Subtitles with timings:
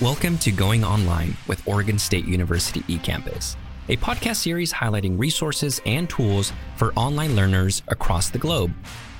[0.00, 3.56] Welcome to Going Online with Oregon State University eCampus,
[3.88, 8.72] a podcast series highlighting resources and tools for online learners across the globe.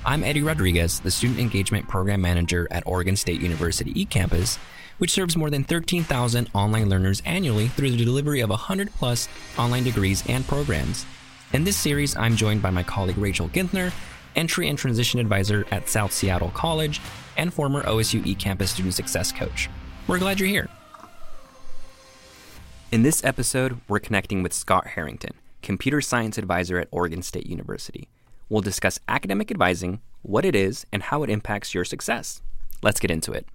[0.05, 4.57] I'm Eddie Rodriguez, the Student Engagement Program Manager at Oregon State University eCampus,
[4.99, 9.27] which serves more than 13,000 online learners annually through the delivery of 100 plus
[9.57, 11.05] online degrees and programs.
[11.51, 13.91] In this series, I'm joined by my colleague Rachel Gintner,
[14.33, 17.01] Entry and Transition Advisor at South Seattle College,
[17.35, 19.69] and former OSU eCampus Student Success Coach.
[20.09, 20.67] We're glad you're here.
[22.91, 28.09] In this episode, we're connecting with Scott Harrington, Computer Science Advisor at Oregon State University.
[28.49, 32.41] We'll discuss academic advising, what it is, and how it impacts your success.
[32.81, 33.45] Let's get into it.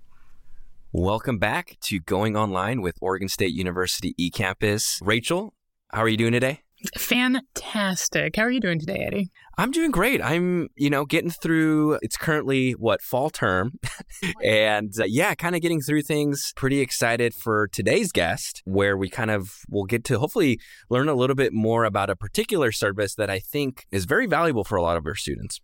[0.93, 5.01] Welcome back to Going Online with Oregon State University eCampus.
[5.03, 5.53] Rachel,
[5.91, 6.61] how are you doing today?
[6.97, 8.37] Fantastic.
[8.37, 9.31] How are you doing today, Eddie?
[9.57, 10.23] I'm doing great.
[10.23, 13.79] I'm, you know, getting through, it's currently what, fall term.
[14.45, 16.53] and uh, yeah, kind of getting through things.
[16.57, 20.59] Pretty excited for today's guest, where we kind of will get to hopefully
[20.91, 24.65] learn a little bit more about a particular service that I think is very valuable
[24.65, 25.61] for a lot of our students.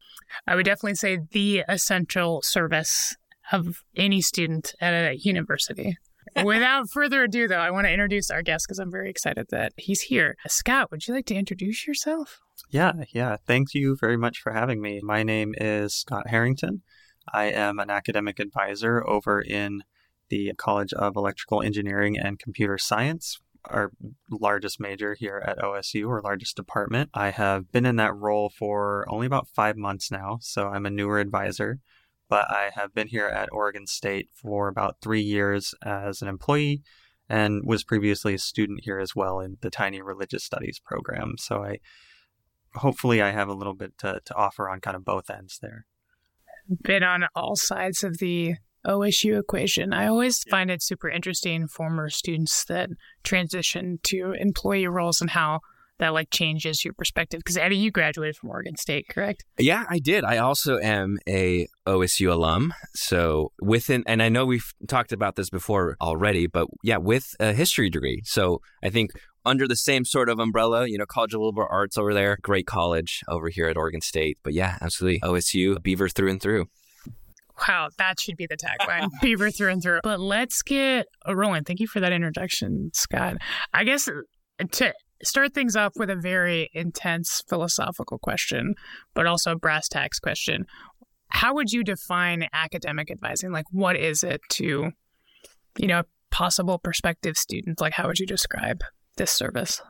[0.46, 3.16] I would definitely say the essential service
[3.52, 5.96] of any student at a university.
[6.44, 9.72] Without further ado, though, I want to introduce our guest because I'm very excited that
[9.76, 10.36] he's here.
[10.46, 12.40] Scott, would you like to introduce yourself?
[12.70, 13.36] Yeah, yeah.
[13.46, 15.00] Thank you very much for having me.
[15.02, 16.82] My name is Scott Harrington.
[17.32, 19.82] I am an academic advisor over in
[20.28, 23.92] the College of Electrical Engineering and Computer Science, our
[24.30, 27.10] largest major here at OSU, our largest department.
[27.12, 30.90] I have been in that role for only about five months now, so I'm a
[30.90, 31.80] newer advisor
[32.30, 36.82] but I have been here at Oregon State for about three years as an employee
[37.28, 41.34] and was previously a student here as well in the Tiny Religious Studies program.
[41.38, 41.78] So I
[42.76, 45.86] hopefully I have a little bit to, to offer on kind of both ends there.
[46.82, 48.54] Been on all sides of the
[48.86, 49.92] OSU equation.
[49.92, 52.90] I always find it super interesting former students that
[53.24, 55.60] transition to employee roles and how
[56.00, 59.98] that like changes your perspective because eddie you graduated from oregon state correct yeah i
[59.98, 65.36] did i also am a osu alum so within and i know we've talked about
[65.36, 69.12] this before already but yeah with a history degree so i think
[69.44, 72.66] under the same sort of umbrella, you know, College of Liberal Arts over there, great
[72.66, 74.38] college over here at Oregon State.
[74.42, 75.20] But yeah, absolutely.
[75.20, 76.66] OSU, Beaver through and through.
[77.68, 79.08] Wow, that should be the tagline.
[79.22, 80.00] Beaver through and through.
[80.02, 81.64] But let's get rolling.
[81.64, 83.36] Thank you for that introduction, Scott.
[83.72, 88.74] I guess uh, to start things off with a very intense philosophical question,
[89.14, 90.66] but also a brass tacks question.
[91.28, 93.52] How would you define academic advising?
[93.52, 94.90] Like, what is it to,
[95.78, 97.80] you know, possible prospective students?
[97.80, 98.82] Like, how would you describe
[99.16, 99.80] this service?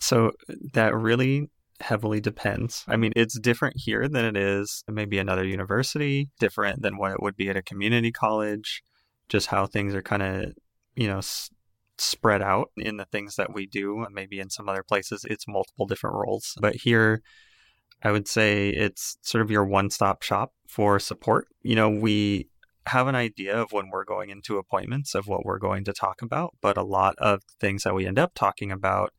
[0.00, 0.32] So,
[0.72, 1.50] that really
[1.80, 2.84] heavily depends.
[2.86, 7.22] I mean, it's different here than it is maybe another university, different than what it
[7.22, 8.82] would be at a community college,
[9.28, 10.52] just how things are kind of,
[10.94, 11.20] you know,
[12.00, 14.06] spread out in the things that we do.
[14.12, 16.54] Maybe in some other places, it's multiple different roles.
[16.60, 17.22] But here,
[18.02, 21.46] I would say it's sort of your one stop shop for support.
[21.62, 22.48] You know, we
[22.86, 26.22] have an idea of when we're going into appointments of what we're going to talk
[26.22, 29.12] about, but a lot of things that we end up talking about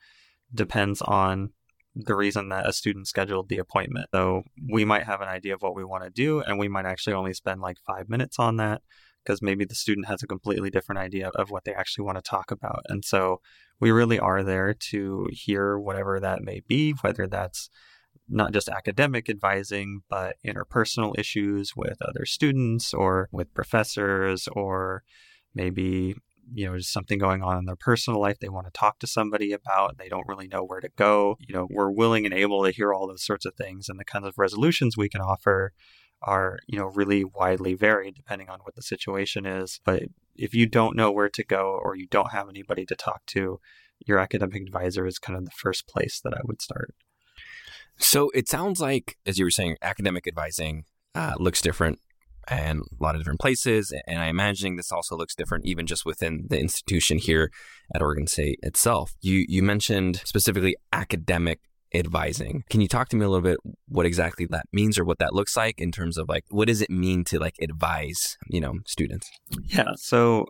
[0.53, 1.52] depends on
[1.96, 4.08] the reason that a student scheduled the appointment.
[4.13, 6.86] So we might have an idea of what we want to do, and we might
[6.86, 8.81] actually only spend like five minutes on that
[9.23, 12.21] because maybe the student has a completely different idea of what they actually want to
[12.21, 12.81] talk about.
[12.87, 13.41] And so
[13.79, 17.69] we really are there to hear whatever that may be, whether that's
[18.27, 25.03] not just academic advising, but interpersonal issues with other students or with professors, or
[25.53, 26.15] maybe
[26.53, 29.07] you know just something going on in their personal life they want to talk to
[29.07, 32.63] somebody about they don't really know where to go you know we're willing and able
[32.63, 35.71] to hear all those sorts of things and the kinds of resolutions we can offer
[36.21, 39.79] are you know really widely varied depending on what the situation is.
[39.83, 40.03] But
[40.35, 43.59] if you don't know where to go or you don't have anybody to talk to
[44.06, 46.94] your academic advisor is kind of the first place that i would start.
[47.97, 52.00] So it sounds like as you were saying academic advising uh, looks different
[52.47, 53.94] and a lot of different places.
[54.07, 57.51] And i'm imagining this also looks different even just within the institution here
[57.94, 59.13] at oregon state itself.
[59.21, 61.59] You you mentioned specifically academic
[61.93, 62.63] advising.
[62.69, 63.57] Can you talk to me a little bit
[63.88, 66.81] what exactly that means or what that looks like in terms of like what does
[66.81, 69.29] it mean to like advise, you know, students?
[69.65, 70.45] Yeah, so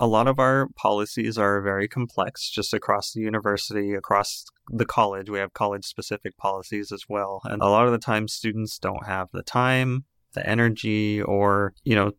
[0.00, 5.30] a lot of our policies are very complex just across the university, across the college.
[5.30, 7.40] We have college specific policies as well.
[7.44, 10.04] And a lot of the time students don't have the time,
[10.34, 12.12] the energy or, you know,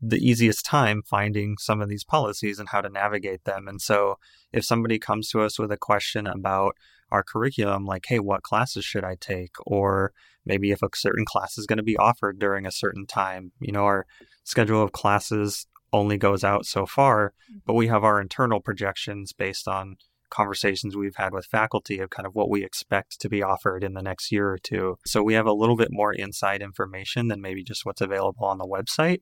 [0.00, 3.66] the easiest time finding some of these policies and how to navigate them.
[3.66, 4.18] And so
[4.52, 6.76] if somebody comes to us with a question about
[7.10, 9.54] our curriculum, like, hey, what classes should I take?
[9.66, 10.12] Or
[10.44, 13.52] maybe if a certain class is going to be offered during a certain time.
[13.60, 14.06] You know, our
[14.44, 17.60] schedule of classes only goes out so far, mm.
[17.64, 19.96] but we have our internal projections based on
[20.30, 23.94] conversations we've had with faculty of kind of what we expect to be offered in
[23.94, 24.98] the next year or two.
[25.06, 28.58] So we have a little bit more inside information than maybe just what's available on
[28.58, 29.20] the website.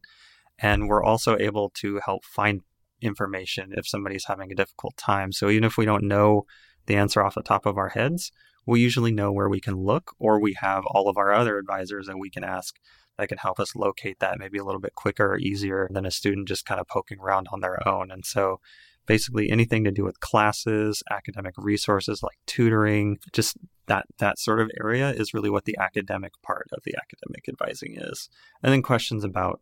[0.58, 2.62] And we're also able to help find
[3.00, 5.32] information if somebody's having a difficult time.
[5.32, 6.46] So even if we don't know
[6.86, 8.32] the answer off the top of our heads,
[8.66, 12.06] we usually know where we can look, or we have all of our other advisors
[12.06, 12.76] that we can ask
[13.18, 16.10] that can help us locate that maybe a little bit quicker or easier than a
[16.10, 18.10] student just kind of poking around on their own.
[18.10, 18.60] And so
[19.06, 23.56] basically anything to do with classes, academic resources like tutoring, just
[23.86, 27.96] that that sort of area is really what the academic part of the academic advising
[27.96, 28.28] is.
[28.62, 29.60] And then questions about,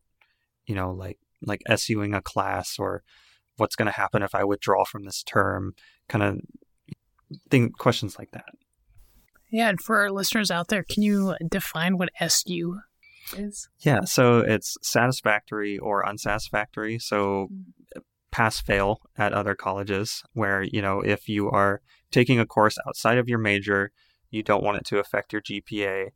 [0.66, 3.02] you know, like like SUing a class or
[3.56, 5.74] what's going to happen if I withdraw from this term,
[6.08, 6.40] kind of
[7.50, 8.46] thing questions like that.
[9.50, 12.78] Yeah, and for our listeners out there, can you define what SU
[13.36, 13.68] is?
[13.80, 16.98] Yeah, so it's satisfactory or unsatisfactory.
[16.98, 18.00] So mm-hmm.
[18.30, 23.18] pass fail at other colleges where, you know, if you are taking a course outside
[23.18, 23.92] of your major,
[24.30, 26.08] you don't want it to affect your GPA,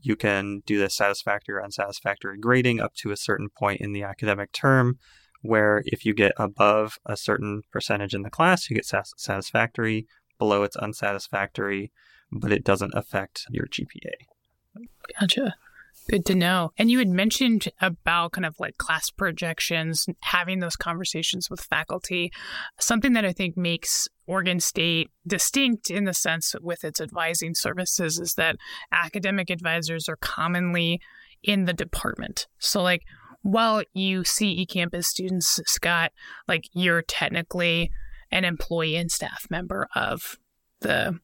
[0.00, 4.02] you can do the satisfactory or unsatisfactory grading up to a certain point in the
[4.02, 4.98] academic term
[5.40, 10.06] where if you get above a certain percentage in the class, you get satisfactory,
[10.38, 11.92] below it's unsatisfactory,
[12.30, 14.14] but it doesn't affect your GPA.
[15.20, 15.54] Gotcha.
[16.10, 16.72] Good to know.
[16.76, 22.30] And you had mentioned about kind of like class projections, having those conversations with faculty.
[22.78, 28.18] Something that I think makes Oregon State distinct in the sense with its advising services
[28.18, 28.56] is that
[28.92, 31.00] academic advisors are commonly
[31.42, 32.48] in the department.
[32.58, 33.02] So, like,
[33.40, 36.12] while you see eCampus students, Scott,
[36.48, 37.90] like you're technically
[38.34, 40.36] an employee and staff member of
[40.80, 41.18] the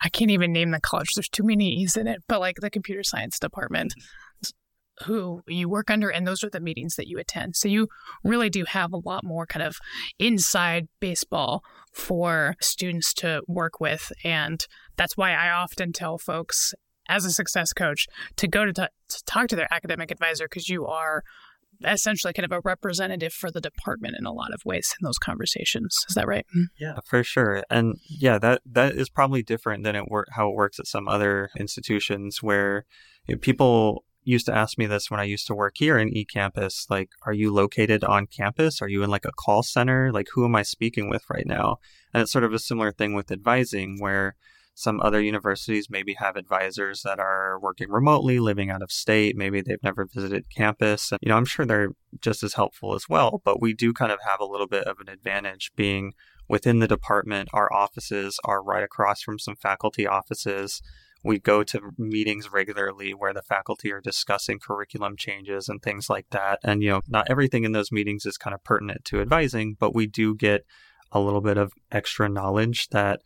[0.00, 1.10] I can't even name the college.
[1.14, 3.94] There's too many E's in it, but like the computer science department
[5.04, 7.54] who you work under and those are the meetings that you attend.
[7.54, 7.88] So you
[8.24, 9.76] really do have a lot more kind of
[10.18, 11.62] inside baseball
[11.92, 14.64] for students to work with and
[14.96, 16.74] that's why I often tell folks
[17.08, 18.06] as a success coach
[18.36, 21.22] to go to, t- to talk to their academic advisor because you are
[21.84, 25.18] essentially kind of a representative for the department in a lot of ways in those
[25.18, 25.96] conversations.
[26.08, 26.46] Is that right?
[26.56, 26.64] Mm-hmm.
[26.78, 27.62] Yeah, for sure.
[27.70, 31.08] And yeah, that that is probably different than it work how it works at some
[31.08, 32.84] other institutions where
[33.26, 36.12] you know, people used to ask me this when I used to work here in
[36.12, 38.82] eCampus like are you located on campus?
[38.82, 40.12] Are you in like a call center?
[40.12, 41.76] Like who am I speaking with right now?
[42.12, 44.34] And it's sort of a similar thing with advising where
[44.78, 49.34] some other universities maybe have advisors that are working remotely, living out of state.
[49.34, 51.12] Maybe they've never visited campus.
[51.22, 53.40] You know, I'm sure they're just as helpful as well.
[53.42, 56.12] But we do kind of have a little bit of an advantage being
[56.46, 57.48] within the department.
[57.54, 60.82] Our offices are right across from some faculty offices.
[61.24, 66.26] We go to meetings regularly where the faculty are discussing curriculum changes and things like
[66.32, 66.58] that.
[66.62, 69.94] And, you know, not everything in those meetings is kind of pertinent to advising, but
[69.94, 70.66] we do get
[71.12, 73.22] a little bit of extra knowledge that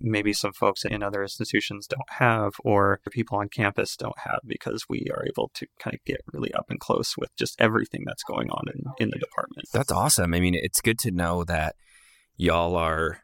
[0.00, 4.84] maybe some folks in other institutions don't have or people on campus don't have because
[4.88, 8.22] we are able to kind of get really up and close with just everything that's
[8.22, 9.66] going on in, in the department.
[9.72, 10.34] That's awesome.
[10.34, 11.74] I mean, it's good to know that
[12.36, 13.18] y'all are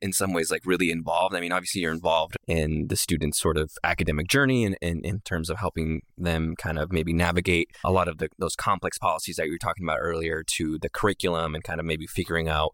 [0.00, 1.34] in some ways like really involved.
[1.34, 5.20] I mean, obviously you're involved in the students' sort of academic journey and, and in
[5.20, 9.36] terms of helping them kind of maybe navigate a lot of the, those complex policies
[9.36, 12.70] that you were talking about earlier to the curriculum and kind of maybe figuring out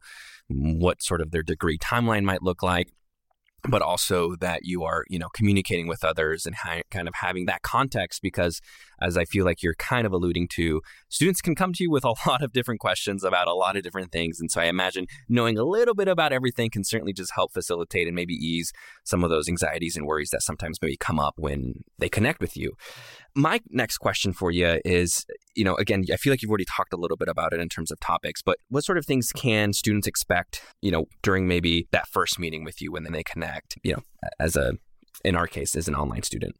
[0.48, 2.92] what sort of their degree timeline might look like
[3.68, 7.46] but also that you are, you know, communicating with others and ha- kind of having
[7.46, 8.60] that context because
[9.00, 12.04] as I feel like you're kind of alluding to, students can come to you with
[12.04, 14.40] a lot of different questions about a lot of different things.
[14.40, 18.06] And so I imagine knowing a little bit about everything can certainly just help facilitate
[18.06, 18.72] and maybe ease
[19.04, 22.56] some of those anxieties and worries that sometimes maybe come up when they connect with
[22.56, 22.72] you.
[23.34, 25.24] My next question for you is,
[25.58, 27.68] you know, again, I feel like you've already talked a little bit about it in
[27.68, 31.88] terms of topics, but what sort of things can students expect, you know, during maybe
[31.90, 34.02] that first meeting with you when they connect, you know,
[34.38, 34.74] as a,
[35.24, 36.54] in our case, as an online student?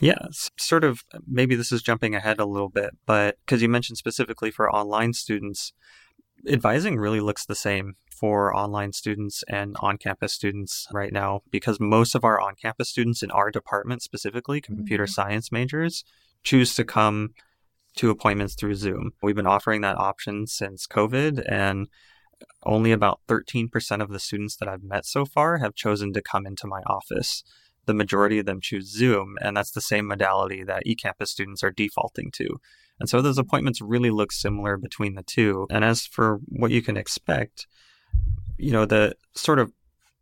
[0.00, 0.26] Yeah,
[0.58, 1.04] sort of.
[1.26, 5.12] Maybe this is jumping ahead a little bit, but because you mentioned specifically for online
[5.12, 5.74] students,
[6.48, 11.78] advising really looks the same for online students and on campus students right now because
[11.78, 15.10] most of our on campus students in our department, specifically computer mm-hmm.
[15.10, 16.04] science majors,
[16.42, 17.34] choose to come
[17.96, 19.12] to appointments through Zoom.
[19.22, 21.88] We've been offering that option since COVID, and
[22.64, 26.46] only about 13% of the students that I've met so far have chosen to come
[26.46, 27.44] into my office
[27.86, 31.70] the majority of them choose Zoom, and that's the same modality that eCampus students are
[31.70, 32.60] defaulting to.
[33.00, 35.66] And so those appointments really look similar between the two.
[35.70, 37.66] And as for what you can expect,
[38.56, 39.72] you know, the sort of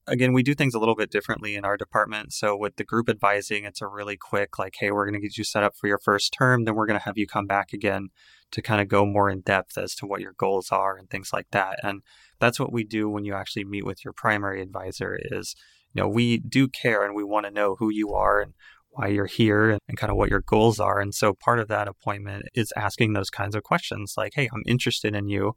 [0.06, 2.32] again, we do things a little bit differently in our department.
[2.32, 5.38] So with the group advising, it's a really quick, like, hey, we're going to get
[5.38, 6.64] you set up for your first term.
[6.64, 8.08] Then we're going to have you come back again
[8.50, 11.32] to kind of go more in depth as to what your goals are and things
[11.32, 11.78] like that.
[11.82, 12.02] And
[12.38, 15.54] that's what we do when you actually meet with your primary advisor is,
[15.92, 18.54] you know, we do care and we want to know who you are and
[18.90, 21.00] why you're here and, and kind of what your goals are.
[21.00, 24.62] And so part of that appointment is asking those kinds of questions like, hey, I'm
[24.66, 25.54] interested in you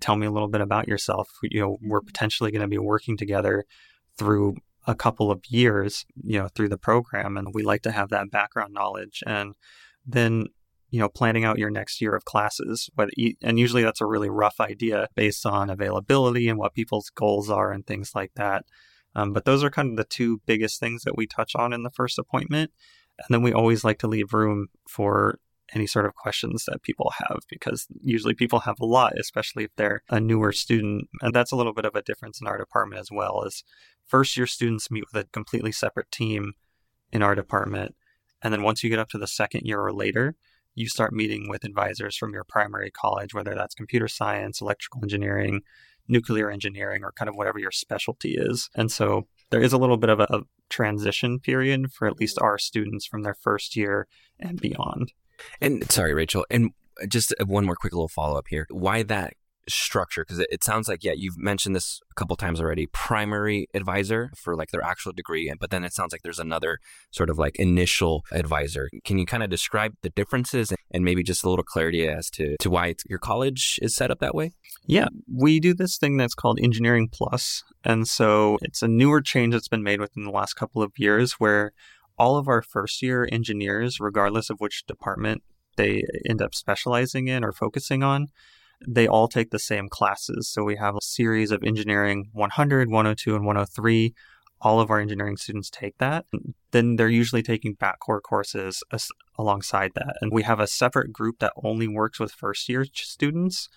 [0.00, 1.28] tell me a little bit about yourself.
[1.42, 3.64] You know, we're potentially going to be working together
[4.18, 4.56] through
[4.86, 7.36] a couple of years, you know, through the program.
[7.36, 9.22] And we like to have that background knowledge.
[9.26, 9.54] And
[10.06, 10.46] then,
[10.90, 12.90] you know, planning out your next year of classes.
[12.94, 13.10] But,
[13.42, 17.70] and usually that's a really rough idea based on availability and what people's goals are
[17.72, 18.64] and things like that.
[19.14, 21.82] Um, but those are kind of the two biggest things that we touch on in
[21.82, 22.70] the first appointment.
[23.18, 25.38] And then we always like to leave room for
[25.74, 29.70] any sort of questions that people have because usually people have a lot, especially if
[29.76, 31.08] they're a newer student.
[31.20, 33.64] And that's a little bit of a difference in our department as well as
[34.06, 36.52] first year students meet with a completely separate team
[37.10, 37.94] in our department.
[38.42, 40.34] And then once you get up to the second year or later,
[40.74, 45.62] you start meeting with advisors from your primary college, whether that's computer science, electrical engineering,
[46.08, 48.68] nuclear engineering, or kind of whatever your specialty is.
[48.74, 52.38] And so there is a little bit of a, a transition period for at least
[52.40, 54.08] our students from their first year
[54.40, 55.12] and beyond.
[55.60, 56.70] And sorry, Rachel, and
[57.08, 58.66] just one more quick little follow up here.
[58.70, 59.34] Why that
[59.68, 60.24] structure?
[60.24, 64.30] Because it, it, sounds like, yeah, you've mentioned this a couple times already primary advisor
[64.36, 66.78] for like their actual degree, but then it sounds like there's another
[67.10, 68.88] sort of like initial advisor.
[69.04, 72.56] Can you kind of describe the differences and maybe just a little clarity as to,
[72.58, 74.52] to why your college is set up that way?
[74.86, 77.62] Yeah, we do this thing that's called Engineering Plus.
[77.84, 81.34] And so it's a newer change that's been made within the last couple of years
[81.34, 81.72] where
[82.18, 85.42] all of our first year engineers, regardless of which department
[85.76, 88.28] they end up specializing in or focusing on,
[88.86, 90.48] they all take the same classes.
[90.48, 94.14] So we have a series of engineering 100, 102, and 103.
[94.60, 96.26] All of our engineering students take that.
[96.70, 100.16] Then they're usually taking Bacc Core courses as, alongside that.
[100.20, 103.68] And we have a separate group that only works with first year students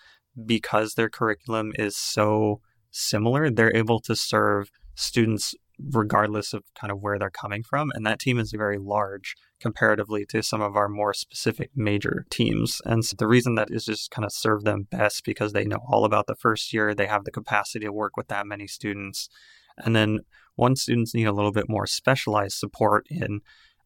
[0.46, 2.62] because their curriculum is so
[2.92, 3.50] similar.
[3.50, 7.92] They're able to serve students regardless of kind of where they're coming from.
[7.94, 12.82] And that team is very large comparatively to some of our more specific major teams.
[12.86, 15.80] And so the reason that is just kind of serve them best because they know
[15.90, 19.30] all about the first year, they have the capacity to work with that many students.
[19.78, 20.20] And then
[20.58, 23.42] once students need a little bit more specialized support in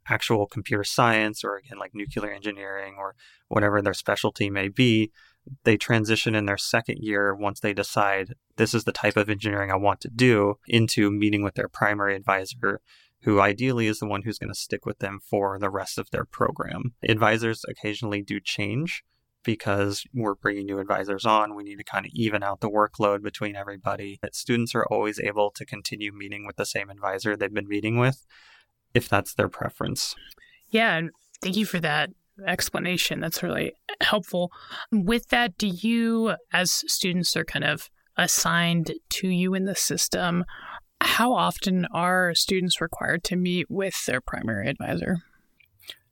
[0.07, 3.15] actual computer science or again like nuclear engineering or
[3.47, 5.11] whatever their specialty may be,
[5.63, 9.71] they transition in their second year once they decide this is the type of engineering
[9.71, 12.81] I want to do into meeting with their primary advisor
[13.23, 16.09] who ideally is the one who's going to stick with them for the rest of
[16.11, 16.93] their program.
[17.07, 19.03] Advisors occasionally do change
[19.43, 21.55] because we're bringing new advisors on.
[21.55, 24.19] We need to kind of even out the workload between everybody.
[24.21, 27.97] That students are always able to continue meeting with the same advisor they've been meeting
[27.97, 28.25] with
[28.93, 30.15] if that's their preference.
[30.69, 31.01] Yeah,
[31.41, 32.11] thank you for that
[32.45, 33.19] explanation.
[33.19, 34.51] That's really helpful.
[34.91, 40.45] With that, do you, as students are kind of assigned to you in the system,
[41.01, 45.17] how often are students required to meet with their primary advisor?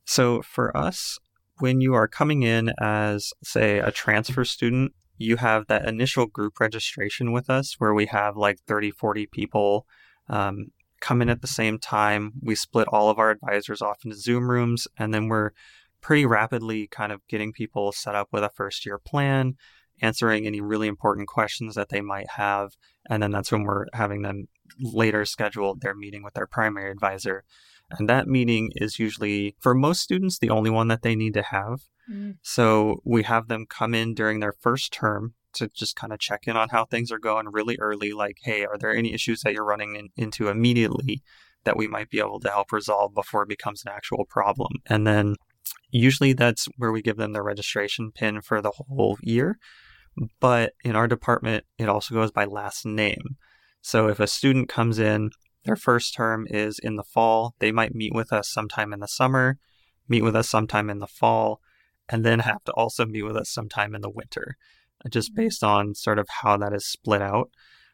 [0.06, 1.20] So for us,
[1.60, 6.60] when you are coming in as, say, a transfer student, you have that initial group
[6.60, 9.86] registration with us where we have like 30, 40 people
[10.30, 10.68] um,
[11.02, 12.34] come in at the same time.
[12.42, 15.52] We split all of our advisors off into Zoom rooms, and then we're
[16.08, 19.54] pretty rapidly kind of getting people set up with a first year plan,
[20.02, 22.70] answering any really important questions that they might have.
[23.10, 24.48] And then that's when we're having them
[24.80, 27.44] later schedule their meeting with their primary advisor.
[27.92, 31.42] And that meeting is usually, for most students, the only one that they need to
[31.42, 31.82] have.
[32.10, 32.36] Mm.
[32.42, 36.48] So we have them come in during their first term to just kind of check
[36.48, 38.14] in on how things are going really early.
[38.14, 41.22] Like, hey, are there any issues that you're running in, into immediately
[41.66, 44.72] that we might be able to help resolve before it becomes an actual problem?
[44.86, 45.36] And then
[45.92, 49.58] usually that's where we give them their registration pin for the whole year.
[50.40, 53.38] But in our department, it also goes by last name.
[53.82, 55.30] So if a student comes in,
[55.64, 59.08] their first term is in the fall, they might meet with us sometime in the
[59.08, 59.58] summer,
[60.08, 61.62] meet with us sometime in the fall,
[62.10, 64.56] and then have to also meet with us sometime in the winter,
[65.10, 67.50] just based on sort of how that is split out.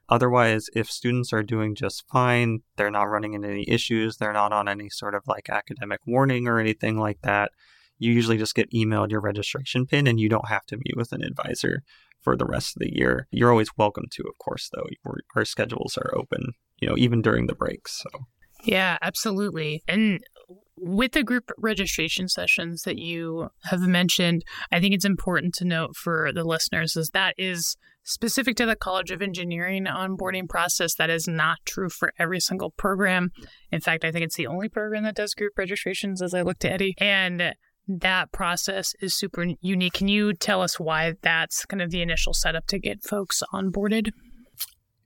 [0.09, 4.51] Otherwise, if students are doing just fine, they're not running into any issues, they're not
[4.51, 7.51] on any sort of like academic warning or anything like that,
[7.97, 11.11] you usually just get emailed your registration pin and you don't have to meet with
[11.13, 11.83] an advisor
[12.21, 13.27] for the rest of the year.
[13.31, 14.87] You're always welcome to, of course, though.
[15.35, 18.01] Our schedules are open, you know, even during the breaks.
[18.01, 18.25] So,
[18.63, 19.83] yeah, absolutely.
[19.87, 20.19] And
[20.77, 25.95] with the group registration sessions that you have mentioned, I think it's important to note
[25.95, 30.95] for the listeners is that is specific to the College of Engineering onboarding process.
[30.95, 33.31] That is not true for every single program.
[33.71, 36.59] In fact, I think it's the only program that does group registrations as I look
[36.59, 36.95] to Eddie.
[36.97, 37.53] And
[37.87, 39.93] that process is super unique.
[39.93, 44.09] Can you tell us why that's kind of the initial setup to get folks onboarded?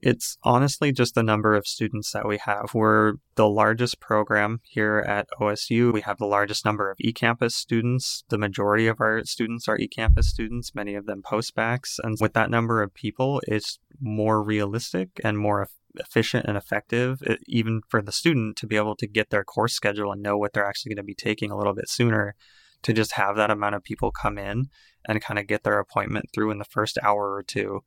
[0.00, 2.70] It's honestly just the number of students that we have.
[2.72, 5.92] We're the largest program here at OSU.
[5.92, 8.22] We have the largest number of eCampus students.
[8.28, 11.98] The majority of our students are eCampus students, many of them postbacks.
[12.02, 17.80] And with that number of people, it's more realistic and more efficient and effective, even
[17.88, 20.66] for the student to be able to get their course schedule and know what they're
[20.66, 22.36] actually going to be taking a little bit sooner
[22.82, 24.68] to just have that amount of people come in
[25.08, 27.80] and kind of get their appointment through in the first hour or two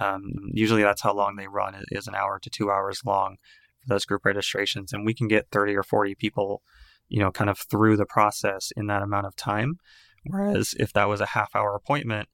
[0.00, 0.22] um,
[0.52, 3.36] usually that's how long they run is an hour to two hours long
[3.80, 4.92] for those group registrations.
[4.92, 6.62] And we can get 30 or 40 people,
[7.08, 9.78] you know, kind of through the process in that amount of time.
[10.26, 12.28] Whereas if that was a half hour appointment,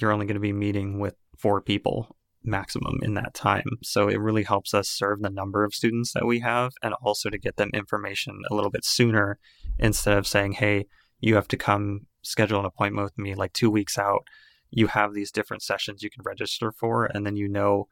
[0.00, 3.66] you're only going to be meeting with four people maximum in that time.
[3.82, 7.30] So it really helps us serve the number of students that we have and also
[7.30, 9.38] to get them information a little bit sooner
[9.78, 10.86] instead of saying, hey,
[11.20, 14.26] you have to come schedule an appointment with me like two weeks out
[14.70, 17.88] you have these different sessions you can register for, and then you know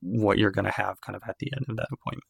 [0.00, 2.24] what you're going to have kind of at the end of that appointment.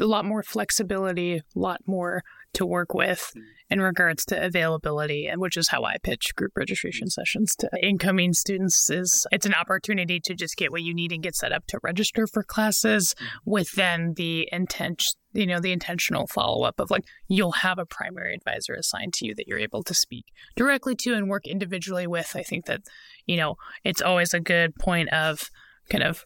[0.00, 2.22] A lot more flexibility, a lot more
[2.54, 3.42] to work with mm.
[3.70, 8.32] in regards to availability, and which is how I pitch group registration sessions to incoming
[8.32, 8.90] students.
[8.90, 11.80] Is it's an opportunity to just get what you need and get set up to
[11.82, 13.26] register for classes, mm.
[13.44, 17.86] with then the intent, you know, the intentional follow up of like you'll have a
[17.86, 22.06] primary advisor assigned to you that you're able to speak directly to and work individually
[22.06, 22.34] with.
[22.34, 22.82] I think that
[23.26, 25.50] you know it's always a good point of
[25.88, 26.24] kind of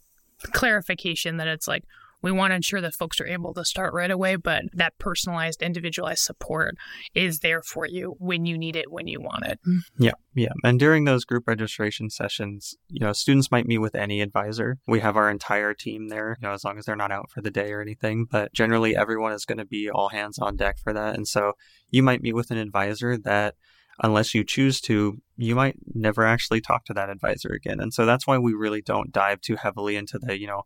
[0.53, 1.85] clarification that it's like
[2.27, 5.63] we want to ensure that folks are able to start right away, but that personalized,
[5.63, 6.75] individualized support
[7.15, 9.61] is there for you when you need it, when you want it.
[9.65, 10.03] Mm-hmm.
[10.03, 10.53] Yeah, yeah.
[10.65, 14.79] And during those group registration sessions, you know, students might meet with any advisor.
[14.89, 17.43] We have our entire team there, you know, as long as they're not out for
[17.43, 18.27] the day or anything.
[18.29, 21.15] But generally, everyone is going to be all hands on deck for that.
[21.15, 21.53] And so
[21.91, 23.55] you might meet with an advisor that
[24.03, 27.81] unless you choose to, you might never actually talk to that advisor again.
[27.81, 30.63] And so that's why we really don't dive too heavily into the, you know,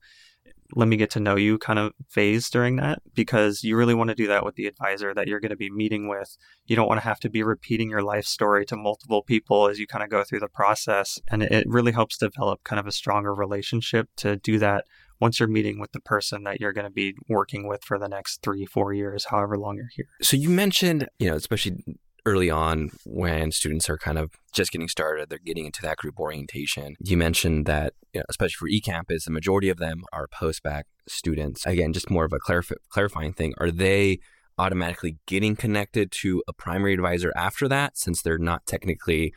[0.75, 4.09] let me get to know you kind of phase during that because you really want
[4.09, 6.37] to do that with the advisor that you're going to be meeting with.
[6.67, 9.79] You don't want to have to be repeating your life story to multiple people as
[9.79, 11.19] you kind of go through the process.
[11.29, 14.85] And it really helps develop kind of a stronger relationship to do that
[15.21, 18.09] once you're meeting with the person that you're going to be working with for the
[18.09, 20.07] next three, four years, however long you're here.
[20.23, 21.85] So you mentioned, you know, especially
[22.31, 26.19] early on when students are kind of just getting started, they're getting into that group
[26.19, 26.97] orientation.
[27.01, 31.67] You mentioned that, you know, especially for eCampus, the majority of them are post-bac students.
[31.67, 33.55] Again, just more of a clarif- clarifying thing.
[33.59, 34.19] Are they
[34.59, 39.33] automatically getting connected to a primary advisor after that since they're not technically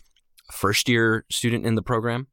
[0.50, 2.28] a first year student in the program?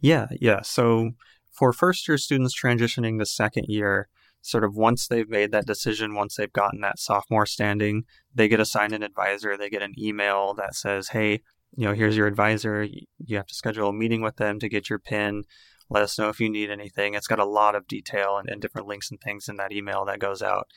[0.00, 0.62] Yeah, yeah.
[0.62, 1.10] So
[1.52, 4.08] for first year students transitioning to second year,
[4.42, 8.60] sort of once they've made that decision, once they've gotten that sophomore standing, they get
[8.60, 9.56] assigned an advisor.
[9.56, 11.40] They get an email that says, hey,
[11.76, 12.86] you know, here's your advisor.
[13.18, 15.44] You have to schedule a meeting with them to get your PIN.
[15.88, 17.14] Let us know if you need anything.
[17.14, 20.04] It's got a lot of detail and, and different links and things in that email
[20.04, 20.68] that goes out.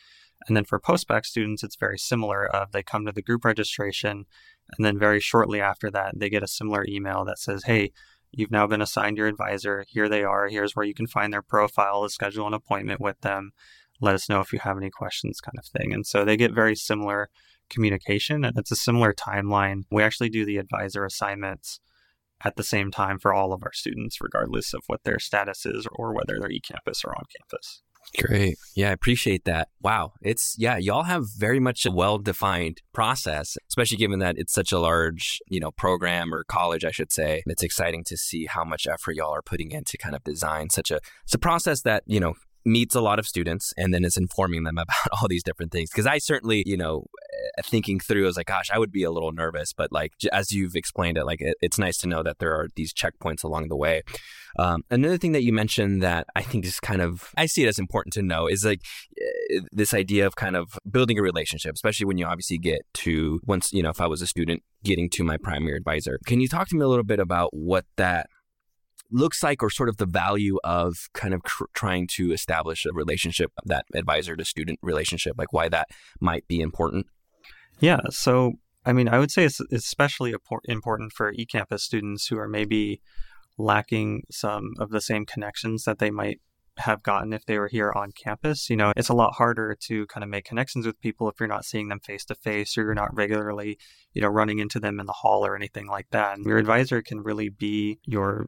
[0.48, 2.54] And then for postbac students, it's very similar.
[2.54, 4.26] Uh, they come to the group registration,
[4.76, 7.92] and then very shortly after that, they get a similar email that says, hey,
[8.36, 9.86] You've now been assigned your advisor.
[9.88, 10.48] Here they are.
[10.48, 13.52] Here's where you can find their profile to schedule an appointment with them.
[14.02, 15.94] Let us know if you have any questions, kind of thing.
[15.94, 17.30] And so they get very similar
[17.70, 19.84] communication and it's a similar timeline.
[19.92, 21.80] We actually do the advisor assignments
[22.44, 25.88] at the same time for all of our students, regardless of what their status is
[25.94, 27.84] or whether they're eCampus or on campus.
[28.20, 28.58] Great.
[28.76, 29.70] Yeah, I appreciate that.
[29.82, 30.14] Wow.
[30.22, 34.72] It's, yeah, y'all have very much a well defined process, especially given that it's such
[34.72, 37.44] a large, you know, program or college, I should say.
[37.48, 40.70] It's exciting to see how much effort y'all are putting in to kind of design
[40.70, 42.36] such a, it's a process that, you know,
[42.66, 45.90] meets a lot of students and then is informing them about all these different things.
[45.90, 47.06] Because I certainly, you know,
[47.58, 49.74] eh, thinking through, I was like, gosh, I would be a little nervous.
[49.74, 52.68] But like, as you've explained it, like, it, it's nice to know that there are
[52.76, 54.02] these checkpoints along the way.
[54.60, 57.68] Um, another thing that you mentioned that I think is kind of, I see it
[57.68, 58.82] as important to know is like
[59.20, 63.40] eh, this idea of kind of building a relationship, especially when you obviously get to
[63.46, 66.20] once, you know, if I was a student getting to my primary advisor.
[66.26, 68.28] Can you talk to me a little bit about what that
[69.14, 72.94] looks like or sort of the value of kind of tr- trying to establish a
[72.94, 75.88] relationship that advisor to student relationship like why that
[76.20, 77.06] might be important
[77.80, 78.54] yeah so
[78.86, 80.34] i mean i would say it's especially
[80.68, 83.02] important for ecampus students who are maybe
[83.58, 86.40] lacking some of the same connections that they might
[86.78, 88.70] have gotten if they were here on campus.
[88.70, 91.48] You know, it's a lot harder to kind of make connections with people if you're
[91.48, 93.78] not seeing them face to face or you're not regularly,
[94.14, 96.38] you know, running into them in the hall or anything like that.
[96.38, 98.48] And your advisor can really be your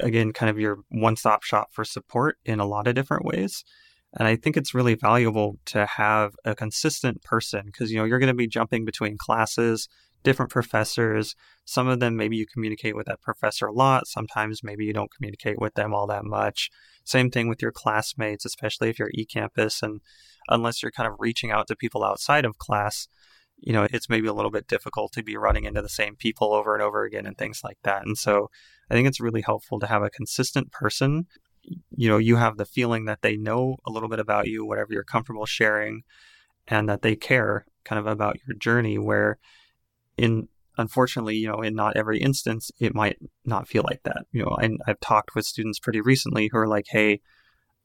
[0.00, 3.64] again kind of your one-stop shop for support in a lot of different ways.
[4.14, 8.18] And I think it's really valuable to have a consistent person because you know you're
[8.18, 9.88] going to be jumping between classes,
[10.22, 11.34] different professors.
[11.64, 14.06] Some of them maybe you communicate with that professor a lot.
[14.06, 16.70] Sometimes maybe you don't communicate with them all that much.
[17.04, 20.00] Same thing with your classmates, especially if you're eCampus and
[20.48, 23.08] unless you're kind of reaching out to people outside of class,
[23.58, 26.52] you know, it's maybe a little bit difficult to be running into the same people
[26.52, 28.04] over and over again and things like that.
[28.04, 28.50] And so
[28.92, 31.26] I think it's really helpful to have a consistent person.
[31.96, 34.92] You know, you have the feeling that they know a little bit about you, whatever
[34.92, 36.02] you're comfortable sharing,
[36.68, 39.38] and that they care kind of about your journey where
[40.18, 44.26] in unfortunately, you know, in not every instance, it might not feel like that.
[44.30, 47.20] You know, and I've talked with students pretty recently who are like, hey,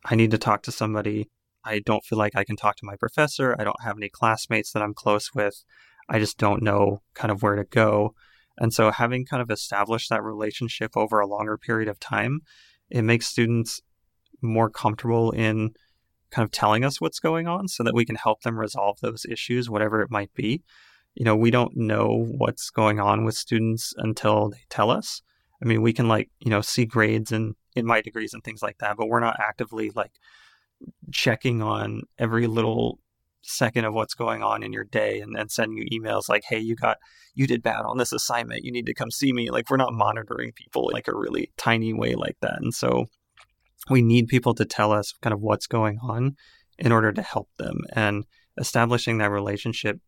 [0.04, 1.30] I need to talk to somebody.
[1.64, 3.56] I don't feel like I can talk to my professor.
[3.58, 5.64] I don't have any classmates that I'm close with.
[6.10, 8.14] I just don't know kind of where to go.
[8.58, 12.42] And so having kind of established that relationship over a longer period of time,
[12.90, 13.82] it makes students
[14.42, 15.72] more comfortable in
[16.32, 19.26] kind of telling us what's going on so that we can help them resolve those
[19.30, 20.64] issues, whatever it might be
[21.18, 25.24] you know, we don't know what's going on with students until they tell us.
[25.64, 28.78] I mean, we can like, you know, see grades and in MyDegrees and things like
[28.80, 30.12] that, but we're not actively like
[31.12, 33.00] checking on every little
[33.42, 36.60] second of what's going on in your day and then sending you emails like, hey,
[36.60, 36.98] you got,
[37.34, 38.64] you did bad on this assignment.
[38.64, 39.50] You need to come see me.
[39.50, 42.62] Like, we're not monitoring people like a really tiny way like that.
[42.62, 43.06] And so
[43.90, 46.36] we need people to tell us kind of what's going on
[46.78, 47.80] in order to help them.
[47.94, 48.26] And
[48.58, 50.00] establishing that relationship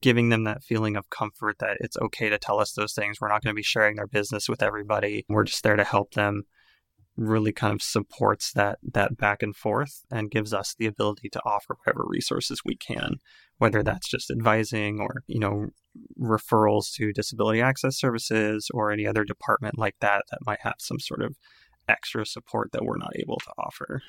[0.00, 3.20] giving them that feeling of comfort that it's okay to tell us those things.
[3.20, 5.24] We're not going to be sharing their business with everybody.
[5.28, 6.44] We're just there to help them
[7.16, 11.40] really kind of supports that that back and forth and gives us the ability to
[11.44, 13.16] offer whatever resources we can
[13.58, 15.68] whether that's just advising or you know
[16.20, 20.98] referrals to disability access services or any other department like that that might have some
[20.98, 21.36] sort of
[21.88, 24.00] extra support that we're not able to offer.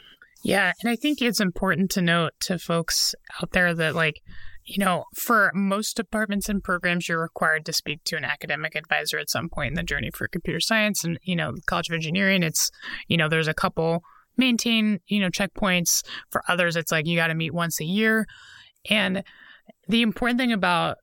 [0.44, 4.22] Yeah and i think it's important to note to folks out there that like
[4.66, 9.20] you know, for most departments and programs, you're required to speak to an academic advisor
[9.20, 12.42] at some point in the journey for computer science and, you know, College of Engineering.
[12.42, 12.72] It's,
[13.08, 14.02] you know, there's a couple
[14.38, 16.04] maintain, you know, checkpoints.
[16.32, 18.26] For others, it's like you got to meet once a year.
[18.90, 19.24] And
[19.88, 20.98] the important thing about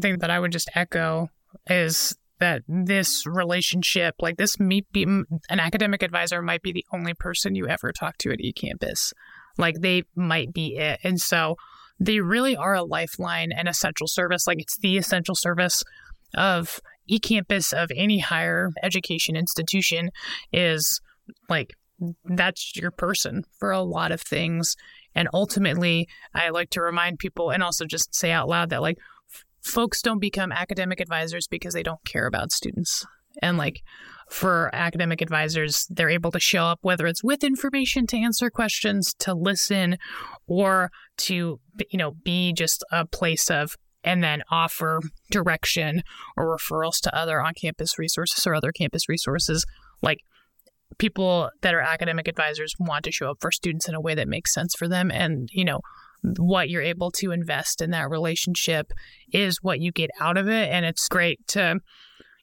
[0.00, 1.28] thing that I would just echo
[1.66, 7.14] is that this relationship, like this, meet be an academic advisor might be the only
[7.14, 9.12] person you ever talk to at eCampus.
[9.58, 10.98] Like they might be it.
[11.04, 11.56] And so
[12.04, 14.46] they really are a lifeline and essential service.
[14.46, 15.84] Like it's the essential service
[16.34, 20.10] of eCampus of any higher education institution
[20.52, 21.00] is
[21.48, 21.74] like
[22.24, 24.74] that's your person for a lot of things.
[25.14, 28.98] And ultimately, I like to remind people and also just say out loud that like
[29.62, 33.06] folks don't become academic advisors because they don't care about students.
[33.40, 33.82] And like
[34.30, 39.14] for academic advisors, they're able to show up, whether it's with information to answer questions,
[39.20, 39.98] to listen,
[40.46, 46.02] or to, you know, be just a place of and then offer direction
[46.36, 49.64] or referrals to other on campus resources or other campus resources.
[50.02, 50.18] Like
[50.98, 54.28] people that are academic advisors want to show up for students in a way that
[54.28, 55.10] makes sense for them.
[55.10, 55.80] And, you know,
[56.38, 58.92] what you're able to invest in that relationship
[59.32, 60.68] is what you get out of it.
[60.70, 61.80] And it's great to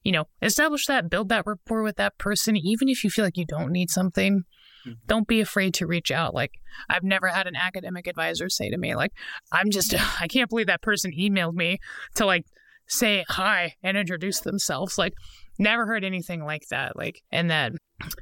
[0.03, 3.37] you know, establish that, build that rapport with that person, even if you feel like
[3.37, 4.43] you don't need something.
[4.85, 4.91] Mm-hmm.
[5.07, 6.33] Don't be afraid to reach out.
[6.33, 6.51] Like,
[6.89, 9.11] I've never had an academic advisor say to me, like,
[9.51, 11.79] I'm just, I can't believe that person emailed me
[12.15, 12.43] to like
[12.87, 14.97] say hi and introduce themselves.
[14.97, 15.13] Like,
[15.59, 16.95] never heard anything like that.
[16.95, 17.73] Like, and that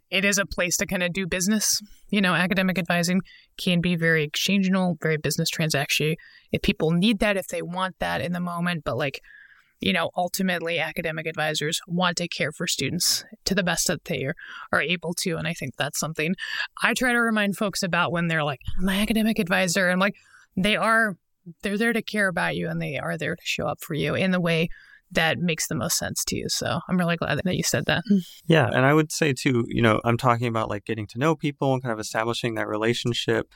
[0.10, 1.80] it is a place to kind of do business.
[2.10, 3.22] You know, academic advising
[3.58, 6.16] can be very exchangeable, very business transaction.
[6.52, 9.22] If people need that, if they want that in the moment, but like,
[9.80, 14.26] you know, ultimately academic advisors want to care for students to the best that they
[14.72, 15.38] are, able to.
[15.38, 16.36] And I think that's something
[16.84, 19.90] I try to remind folks about when they're like, my academic advisor.
[19.90, 20.16] And like,
[20.56, 21.16] they are,
[21.62, 24.16] they're there to care about you and they are there to show up for you
[24.16, 24.70] in the way
[25.12, 26.50] that makes the most sense to you.
[26.50, 28.04] So I'm really glad that you said that.
[28.46, 28.68] Yeah.
[28.68, 31.74] And I would say too, you know, I'm talking about like getting to know people
[31.74, 33.48] and kind of establishing that relationship.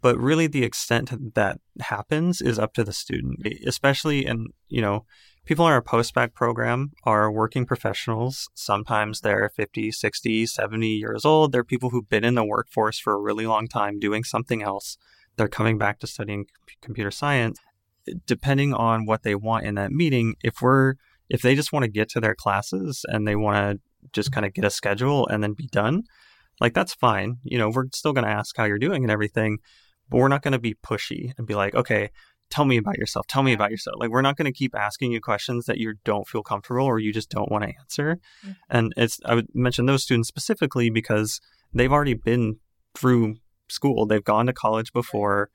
[0.00, 5.06] But really, the extent that happens is up to the student, especially in, you know,
[5.44, 8.48] people in our post-bac program are working professionals.
[8.54, 11.52] Sometimes they're 50, 60, 70 years old.
[11.52, 14.96] They're people who've been in the workforce for a really long time doing something else.
[15.36, 16.46] They're coming back to studying
[16.80, 17.58] computer science.
[18.26, 20.94] Depending on what they want in that meeting, if we're
[21.30, 24.44] if they just want to get to their classes and they want to just kind
[24.44, 26.02] of get a schedule and then be done,
[26.60, 27.38] like that's fine.
[27.44, 29.58] You know, we're still going to ask how you're doing and everything,
[30.10, 32.10] but we're not going to be pushy and be like, okay,
[32.54, 33.26] tell me about yourself.
[33.26, 33.96] Tell me about yourself.
[33.98, 37.00] Like we're not going to keep asking you questions that you don't feel comfortable or
[37.00, 38.20] you just don't want to answer.
[38.46, 38.52] Mm-hmm.
[38.70, 41.40] And it's I would mention those students specifically because
[41.72, 42.58] they've already been
[42.94, 43.36] through
[43.68, 44.06] school.
[44.06, 45.50] They've gone to college before.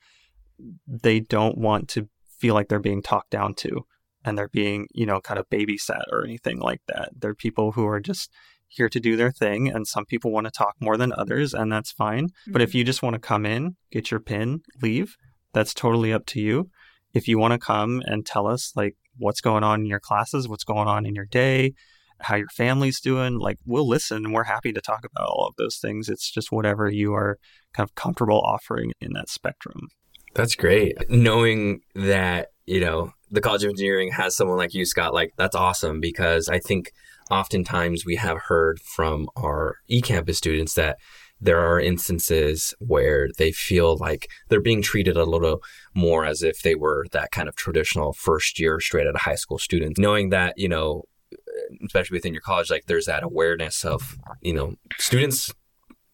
[0.86, 2.08] They don't want to
[2.38, 3.86] feel like they're being talked down to
[4.22, 7.12] and they're being, you know, kind of babysat or anything like that.
[7.18, 8.30] They're people who are just
[8.68, 11.72] here to do their thing and some people want to talk more than others and
[11.72, 12.26] that's fine.
[12.26, 12.52] Mm-hmm.
[12.52, 12.78] But if mm-hmm.
[12.78, 15.16] you just want to come in, get your pin, leave,
[15.54, 16.68] that's totally up to you.
[17.12, 20.48] If you want to come and tell us like what's going on in your classes,
[20.48, 21.74] what's going on in your day,
[22.20, 25.54] how your family's doing, like we'll listen and we're happy to talk about all of
[25.56, 26.08] those things.
[26.08, 27.38] It's just whatever you are
[27.72, 29.88] kind of comfortable offering in that spectrum.
[30.34, 31.10] That's great.
[31.10, 35.56] Knowing that, you know, the College of Engineering has someone like you, Scott, like that's
[35.56, 36.92] awesome because I think
[37.30, 40.98] oftentimes we have heard from our eCampus students that
[41.40, 45.62] there are instances where they feel like they're being treated a little
[45.94, 49.34] more as if they were that kind of traditional first year straight out of high
[49.34, 49.98] school students.
[49.98, 51.04] Knowing that, you know,
[51.86, 55.52] especially within your college, like there's that awareness of, you know, students,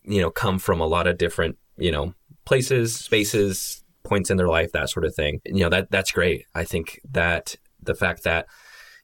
[0.04, 4.48] you know, come from a lot of different, you know, places, spaces, points in their
[4.48, 5.40] life, that sort of thing.
[5.44, 6.44] You know, that that's great.
[6.54, 8.46] I think that the fact that,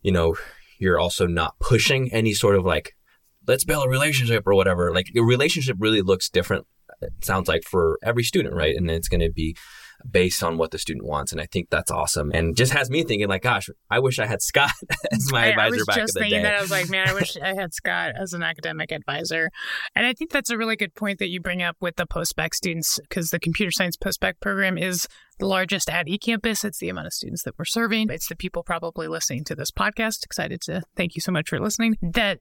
[0.03, 0.37] you know,
[0.79, 2.95] you're also not pushing any sort of like,
[3.47, 4.93] let's build a relationship or whatever.
[4.93, 6.67] Like a relationship really looks different,
[7.01, 8.77] it sounds like, for every student, right?
[8.77, 9.57] And it's going to be
[10.11, 11.33] based on what the student wants.
[11.33, 12.31] And I think that's awesome.
[12.33, 14.71] And just has me thinking like, gosh, I wish I had Scott
[15.13, 16.43] as my I, advisor back in the day.
[16.43, 16.55] That.
[16.55, 19.51] I was like, man, I wish I had Scott as an academic advisor.
[19.95, 22.55] And I think that's a really good point that you bring up with the post-bac
[22.55, 25.07] students because the computer science post-bac program is
[25.39, 26.65] the largest at eCampus.
[26.65, 28.11] It's the amount of students that we're serving.
[28.11, 30.25] It's the people probably listening to this podcast.
[30.25, 31.97] Excited to thank you so much for listening.
[32.03, 32.41] That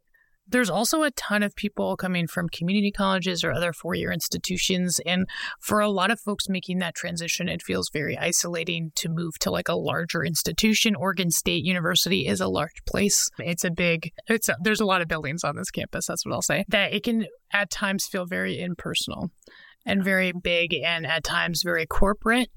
[0.52, 5.00] there's also a ton of people coming from community colleges or other four year institutions.
[5.06, 5.28] And
[5.60, 9.52] for a lot of folks making that transition, it feels very isolating to move to
[9.52, 10.96] like a larger institution.
[10.96, 13.30] Oregon State University is a large place.
[13.40, 16.08] It's a big, it's a, there's a lot of buildings on this campus.
[16.08, 16.66] That's what I'll say.
[16.68, 19.32] That it can at times feel very impersonal
[19.86, 22.50] and very big and at times very corporate.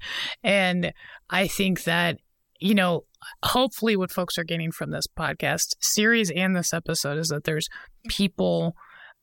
[0.43, 0.93] And
[1.29, 2.17] I think that,
[2.59, 3.05] you know,
[3.43, 7.67] hopefully what folks are getting from this podcast series and this episode is that there's
[8.07, 8.75] people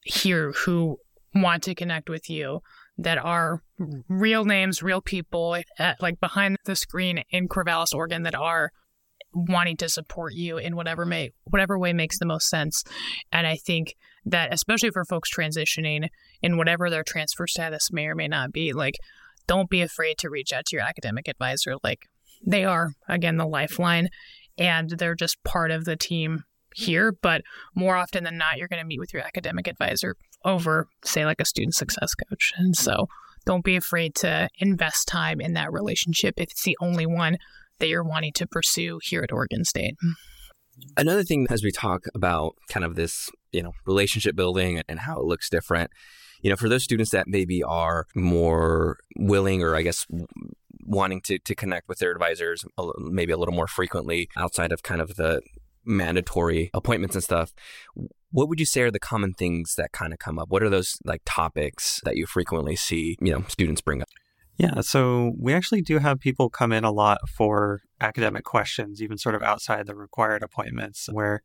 [0.05, 0.99] here who
[1.35, 2.61] want to connect with you
[2.99, 3.63] that are
[4.09, 8.71] real names, real people at, like behind the screen in Corvallis, Oregon that are
[9.35, 12.85] wanting to support you in whatever may whatever way makes the most sense.
[13.31, 13.95] And I think
[14.27, 16.09] that especially for folks transitioning
[16.43, 18.95] in whatever their transfer status may or may not be, like
[19.47, 21.77] don't be afraid to reach out to your academic advisor.
[21.83, 22.09] Like
[22.45, 24.09] they are, again, the lifeline,
[24.59, 27.13] and they're just part of the team here.
[27.23, 27.43] But
[27.75, 31.41] more often than not, you're going to meet with your academic advisor over, say, like
[31.41, 32.53] a student success coach.
[32.57, 33.07] And so
[33.45, 37.37] don't be afraid to invest time in that relationship if it's the only one
[37.79, 39.97] that you're wanting to pursue here at Oregon State.
[40.97, 45.19] Another thing as we talk about kind of this, you know, relationship building and how
[45.19, 45.91] it looks different,
[46.41, 50.07] you know, for those students that maybe are more willing or I guess
[50.83, 52.65] wanting to, to connect with their advisors
[52.99, 55.41] maybe a little more frequently outside of kind of the
[55.85, 57.53] mandatory appointments and stuff.
[58.31, 60.49] What would you say are the common things that kind of come up?
[60.49, 64.09] What are those like topics that you frequently see you know students bring up?
[64.59, 69.19] Yeah so we actually do have people come in a lot for academic questions even
[69.19, 71.41] sort of outside the required appointments where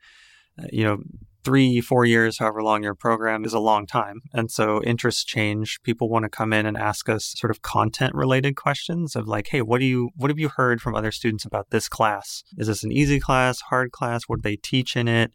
[0.62, 0.98] uh, you know
[1.44, 4.22] three, four years, however long your program is a long time.
[4.34, 5.80] And so interests change.
[5.84, 9.48] People want to come in and ask us sort of content related questions of like,
[9.48, 12.44] hey, what do you what have you heard from other students about this class?
[12.58, 14.24] Is this an easy class, hard class?
[14.28, 15.32] What do they teach in it?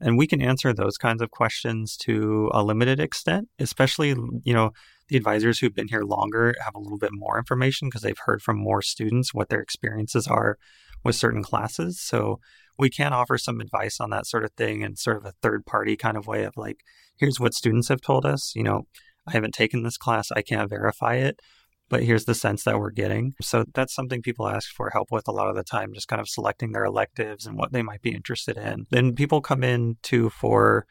[0.00, 4.10] And we can answer those kinds of questions to a limited extent, especially,
[4.44, 4.72] you know,
[5.08, 8.42] the advisors who've been here longer have a little bit more information because they've heard
[8.42, 10.58] from more students what their experiences are
[11.06, 12.00] with certain classes.
[12.00, 12.40] So
[12.78, 15.64] we can offer some advice on that sort of thing and sort of a third
[15.64, 16.80] party kind of way of like,
[17.16, 18.52] here's what students have told us.
[18.54, 18.82] You know,
[19.26, 21.40] I haven't taken this class, I can't verify it,
[21.88, 23.32] but here's the sense that we're getting.
[23.40, 26.20] So that's something people ask for help with a lot of the time, just kind
[26.20, 28.86] of selecting their electives and what they might be interested in.
[28.90, 30.86] Then people come in too for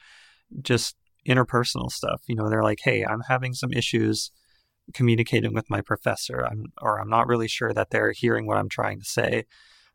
[0.61, 0.95] just
[1.27, 2.21] interpersonal stuff.
[2.27, 4.31] You know, they're like, hey, I'm having some issues
[4.93, 8.69] communicating with my professor, I'm, or I'm not really sure that they're hearing what I'm
[8.69, 9.45] trying to say.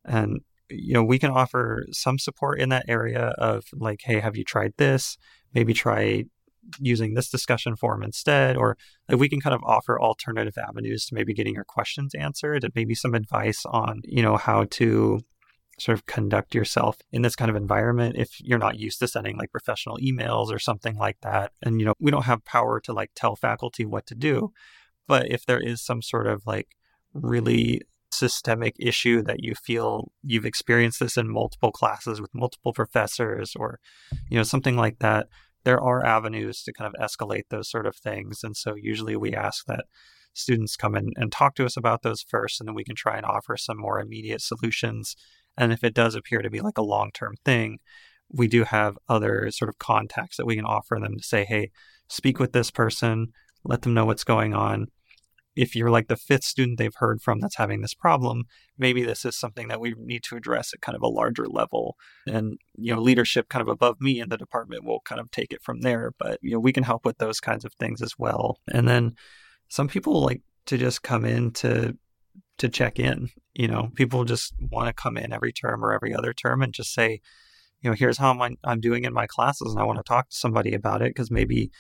[0.05, 4.37] And you know, we can offer some support in that area of like, hey, have
[4.37, 5.19] you tried this?
[5.53, 6.25] Maybe try
[6.79, 8.77] using this discussion forum instead, or
[9.09, 12.73] like we can kind of offer alternative avenues to maybe getting your questions answered and
[12.77, 15.21] maybe some advice on, you know, how to
[15.79, 19.39] sort of conduct yourself in this kind of environment if you're not used to sending
[19.39, 21.53] like professional emails or something like that.
[21.63, 24.53] And, you know, we don't have power to like tell faculty what to do.
[25.09, 26.77] But if there is some sort of like
[27.15, 27.81] really
[28.13, 33.79] systemic issue that you feel you've experienced this in multiple classes with multiple professors or
[34.29, 35.27] you know something like that
[35.65, 38.43] there are avenues to kind of escalate those sort of things.
[38.43, 39.85] And so usually we ask that
[40.33, 43.17] students come in and talk to us about those first and then we can try
[43.17, 45.17] and offer some more immediate solutions.
[45.59, 47.79] And if it does appear to be like a long-term thing
[48.33, 51.71] we do have other sort of contacts that we can offer them to say hey
[52.09, 53.33] speak with this person.
[53.65, 54.87] Let them know what's going on
[55.57, 58.45] if you're like the fifth student they've heard from that's having this problem,
[58.79, 61.97] maybe this is something that we need to address at kind of a larger level.
[62.27, 65.53] And, you know, leadership kind of above me in the department will kind of take
[65.53, 66.13] it from there.
[66.19, 68.59] But, you know, we can help with those kinds of things as well.
[68.73, 69.17] And then
[69.69, 71.97] some people like to just come in to
[72.59, 73.31] to check in.
[73.55, 76.73] You know, people just want to come in every term or every other term and
[76.73, 77.21] just say,
[77.81, 80.29] you know, here's how I'm, I'm doing in my classes, and I want to talk
[80.29, 81.71] to somebody about it because maybe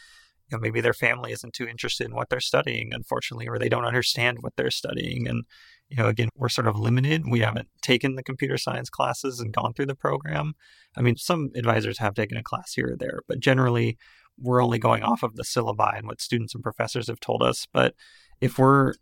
[0.51, 3.69] you know, maybe their family isn't too interested in what they're studying, unfortunately, or they
[3.69, 5.29] don't understand what they're studying.
[5.29, 5.45] And,
[5.89, 7.25] you know, again, we're sort of limited.
[7.31, 10.55] We haven't taken the computer science classes and gone through the program.
[10.97, 13.99] I mean, some advisors have taken a class here or there, but generally,
[14.39, 17.67] we're only going off of the syllabi and what students and professors have told us.
[17.73, 17.95] But
[18.41, 18.95] if we're,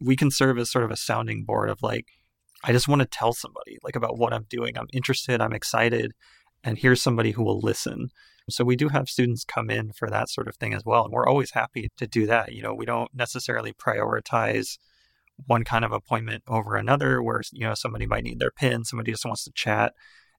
[0.00, 2.06] we can serve as sort of a sounding board of like,
[2.62, 4.78] I just want to tell somebody like about what I'm doing.
[4.78, 6.12] I'm interested, I'm excited,
[6.62, 8.10] and here's somebody who will listen.
[8.48, 11.04] So we do have students come in for that sort of thing as well.
[11.04, 12.52] And we're always happy to do that.
[12.52, 14.78] You know, we don't necessarily prioritize
[15.46, 19.12] one kind of appointment over another where, you know, somebody might need their pin, somebody
[19.12, 19.94] just wants to chat.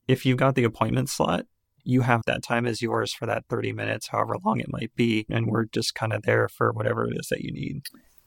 [0.07, 1.45] If you've got the appointment slot,
[1.83, 5.25] you have that time as yours for that 30 minutes, however long it might be.
[5.29, 7.83] And we're just kind of there for whatever it is that you need.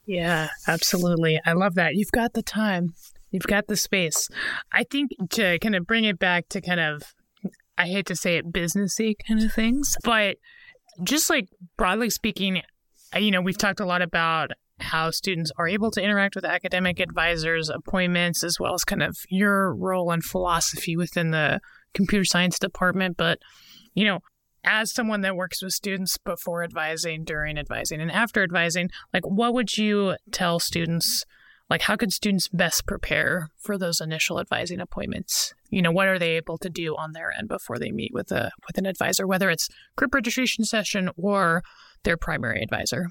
[0.07, 1.41] Yeah, absolutely.
[1.45, 1.95] I love that.
[1.95, 2.95] You've got the time,
[3.31, 4.29] you've got the space.
[4.73, 7.15] I think to kind of bring it back to kind of
[7.81, 9.97] I hate to say it, businessy kind of things.
[10.05, 10.37] But
[11.03, 12.61] just like broadly speaking,
[13.17, 16.45] uh, you know, we've talked a lot about how students are able to interact with
[16.45, 21.61] academic advisors, appointments, as well as kind of your role and philosophy within the
[21.95, 23.17] computer science department.
[23.17, 23.39] But,
[23.95, 24.19] you know,
[24.63, 29.55] as someone that works with students before advising, during advising, and after advising, like what
[29.55, 31.25] would you tell students
[31.71, 35.55] like how could students best prepare for those initial advising appointments?
[35.71, 38.33] You know what are they able to do on their end before they meet with
[38.33, 41.63] a with an advisor whether it's group registration session or
[42.03, 43.07] their primary advisor?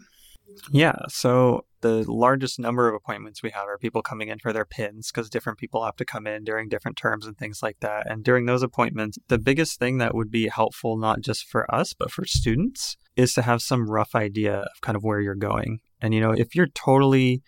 [0.71, 4.65] Yeah so the largest number of appointments we have are people coming in for their
[4.65, 8.11] pins because different people have to come in during different terms and things like that.
[8.11, 11.93] And during those appointments the biggest thing that would be helpful not just for us
[11.93, 15.79] but for students is to have some rough idea of kind of where you're going.
[16.01, 17.41] And you know if you're totally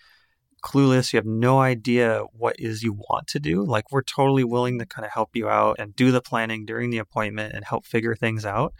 [0.63, 4.79] clueless, you have no idea what is you want to do, like we're totally willing
[4.79, 7.85] to kind of help you out and do the planning during the appointment and help
[7.85, 8.73] figure things out.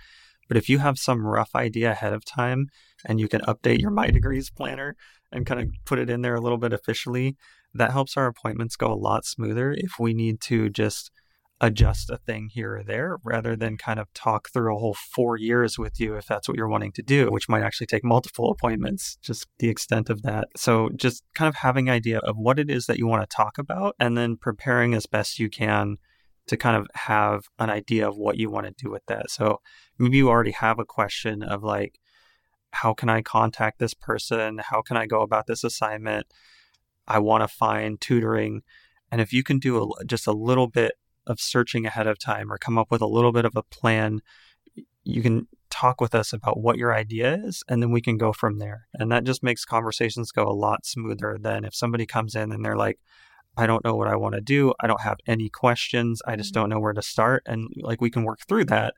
[0.47, 2.67] But if you have some rough idea ahead of time
[3.05, 4.95] and you can update your MyDegrees planner
[5.31, 7.37] and kind of put it in there a little bit officially,
[7.73, 11.11] that helps our appointments go a lot smoother if we need to just
[11.61, 15.37] adjust a thing here or there rather than kind of talk through a whole four
[15.37, 18.49] years with you if that's what you're wanting to do, which might actually take multiple
[18.49, 20.47] appointments, just the extent of that.
[20.57, 23.35] So just kind of having an idea of what it is that you want to
[23.35, 25.97] talk about and then preparing as best you can
[26.47, 29.29] to kind of have an idea of what you want to do with that.
[29.29, 29.61] So
[29.99, 31.99] maybe you already have a question of like,
[32.71, 34.59] how can I contact this person?
[34.63, 36.25] How can I go about this assignment?
[37.07, 38.61] I want to find tutoring.
[39.11, 40.93] And if you can do a, just a little bit
[41.31, 44.21] of searching ahead of time or come up with a little bit of a plan,
[45.03, 48.31] you can talk with us about what your idea is and then we can go
[48.33, 48.87] from there.
[48.93, 52.63] And that just makes conversations go a lot smoother than if somebody comes in and
[52.63, 52.99] they're like,
[53.57, 54.73] I don't know what I want to do.
[54.79, 56.21] I don't have any questions.
[56.25, 56.61] I just mm-hmm.
[56.61, 57.43] don't know where to start.
[57.45, 58.93] And like we can work through that,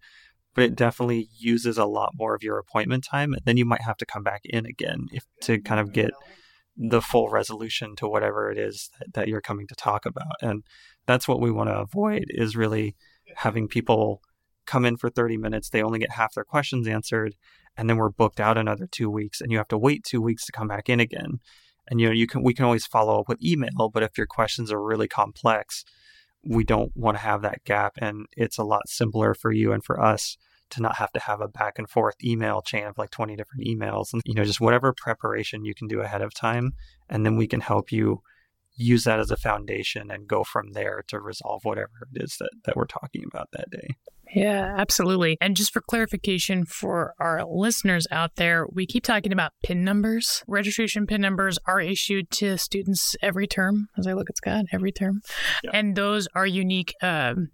[0.53, 3.33] but it definitely uses a lot more of your appointment time.
[3.33, 6.11] And then you might have to come back in again if to kind of get
[6.75, 10.35] the full resolution to whatever it is that, that you're coming to talk about.
[10.41, 10.63] And
[11.05, 12.95] that's what we want to avoid is really
[13.35, 14.21] having people
[14.65, 17.35] come in for 30 minutes they only get half their questions answered
[17.77, 20.45] and then we're booked out another two weeks and you have to wait two weeks
[20.45, 21.39] to come back in again.
[21.89, 24.27] And you know you can we can always follow up with email but if your
[24.27, 25.83] questions are really complex
[26.45, 29.83] we don't want to have that gap and it's a lot simpler for you and
[29.83, 30.37] for us
[30.69, 33.65] to not have to have a back and forth email chain of like 20 different
[33.65, 36.71] emails and you know just whatever preparation you can do ahead of time
[37.09, 38.21] and then we can help you
[38.75, 42.49] use that as a foundation and go from there to resolve whatever it is that,
[42.65, 43.95] that we're talking about that day.
[44.35, 45.37] Yeah, absolutely.
[45.39, 50.43] And just for clarification for our listeners out there, we keep talking about PIN numbers.
[50.47, 54.91] Registration PIN numbers are issued to students every term, as I look at Scott, every
[54.91, 55.21] term.
[55.63, 55.71] Yeah.
[55.73, 57.49] And those are unique um,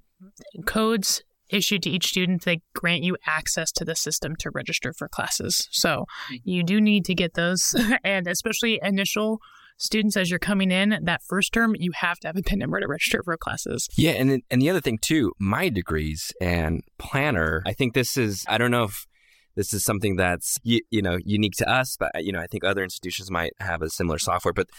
[0.66, 5.08] codes issued to each student they grant you access to the system to register for
[5.08, 6.36] classes so mm-hmm.
[6.44, 9.40] you do need to get those and especially initial
[9.80, 12.80] students as you're coming in that first term, you have to have a PIN number
[12.80, 13.90] to register for classes.
[13.96, 17.64] Yeah, and and the other thing too, MyDegrees and planner.
[17.66, 19.08] I think this is I don't know if
[19.56, 22.64] this is something that's you, you know unique to us, but you know I think
[22.64, 24.70] other institutions might have a similar software, but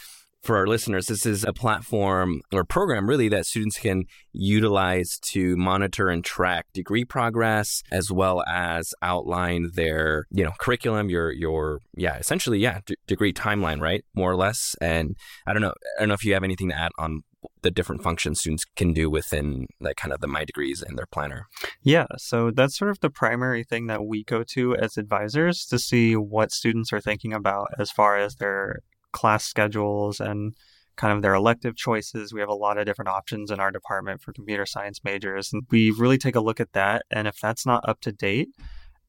[0.42, 5.56] for our listeners, this is a platform or program really that students can utilize to
[5.56, 11.80] monitor and track degree progress as well as outline their, you know, curriculum, your your
[11.94, 14.04] yeah, essentially yeah, d- degree timeline, right?
[14.14, 14.74] More or less.
[14.80, 15.16] And
[15.46, 17.22] I don't know, I don't know if you have anything to add on
[17.62, 21.46] the different functions students can do within like kind of the MyDegrees and their planner
[21.82, 25.78] yeah so that's sort of the primary thing that we go to as advisors to
[25.78, 28.80] see what students are thinking about as far as their
[29.12, 30.54] class schedules and
[30.96, 32.32] kind of their elective choices.
[32.32, 35.52] We have a lot of different options in our department for computer science majors.
[35.52, 37.04] And we really take a look at that.
[37.10, 38.50] And if that's not up to date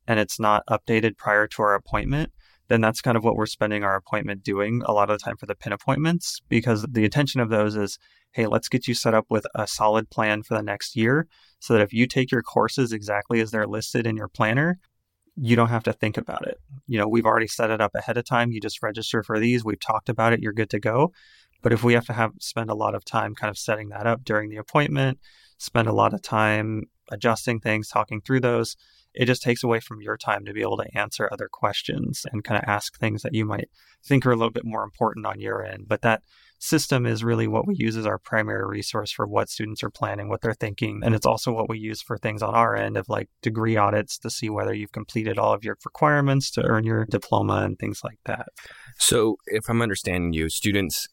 [0.07, 2.31] and it's not updated prior to our appointment,
[2.69, 5.35] then that's kind of what we're spending our appointment doing a lot of the time
[5.35, 7.99] for the pin appointments because the intention of those is
[8.33, 11.27] hey, let's get you set up with a solid plan for the next year
[11.59, 14.79] so that if you take your courses exactly as they're listed in your planner,
[15.35, 16.57] you don't have to think about it.
[16.87, 18.51] You know, we've already set it up ahead of time.
[18.51, 19.63] You just register for these.
[19.63, 20.41] We've talked about it.
[20.41, 21.13] You're good to go.
[21.61, 24.07] But if we have to have spend a lot of time kind of setting that
[24.07, 25.19] up during the appointment,
[25.57, 28.75] spend a lot of time adjusting things, talking through those,
[29.13, 32.43] it just takes away from your time to be able to answer other questions and
[32.43, 33.69] kind of ask things that you might
[34.03, 35.85] think are a little bit more important on your end.
[35.87, 36.23] But that
[36.61, 40.29] system is really what we use as our primary resource for what students are planning,
[40.29, 41.01] what they're thinking.
[41.03, 44.17] And it's also what we use for things on our end of like degree audits
[44.19, 48.01] to see whether you've completed all of your requirements to earn your diploma and things
[48.03, 48.49] like that.
[48.97, 51.07] So, if I'm understanding you, students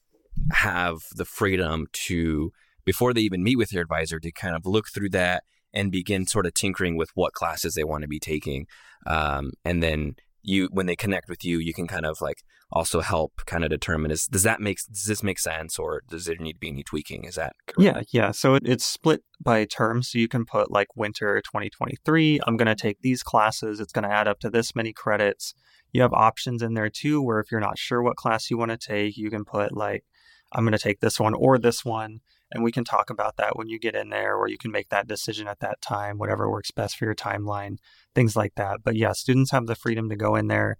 [0.53, 2.53] have the freedom to,
[2.85, 6.27] before they even meet with their advisor, to kind of look through that and begin
[6.27, 8.67] sort of tinkering with what classes they want to be taking.
[9.07, 10.17] Um, and then
[10.49, 13.71] you, when they connect with you, you can kind of like also help kind of
[13.71, 16.69] determine is does that make does this make sense or does there need to be
[16.69, 17.25] any tweaking?
[17.25, 17.81] Is that correct?
[17.81, 18.31] yeah yeah?
[18.31, 22.41] So it, it's split by term, so you can put like winter 2023.
[22.47, 23.81] I'm going to take these classes.
[23.81, 25.55] It's going to add up to this many credits.
[25.93, 28.71] You have options in there too, where if you're not sure what class you want
[28.71, 30.05] to take, you can put like
[30.53, 32.21] I'm going to take this one or this one
[32.51, 34.89] and we can talk about that when you get in there or you can make
[34.89, 37.77] that decision at that time whatever works best for your timeline
[38.15, 38.81] things like that.
[38.83, 40.77] But yeah students have the freedom to go in there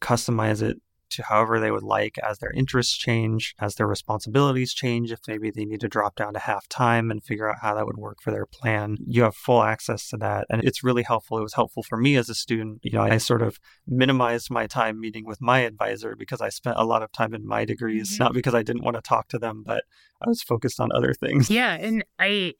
[0.00, 0.78] customize it
[1.10, 5.50] to however they would like as their interests change, as their responsibilities change, if maybe
[5.50, 8.18] they need to drop down to half time and figure out how that would work
[8.22, 8.96] for their plan.
[9.06, 10.46] You have full access to that.
[10.50, 11.38] And it's really helpful.
[11.38, 12.80] It was helpful for me as a student.
[12.82, 16.76] You know, I sort of minimized my time meeting with my advisor because I spent
[16.78, 18.22] a lot of time in MyDegrees, mm-hmm.
[18.22, 19.84] not because I didn't want to talk to them, but
[20.20, 21.50] I was focused on other things.
[21.50, 21.74] Yeah.
[21.74, 22.54] And I,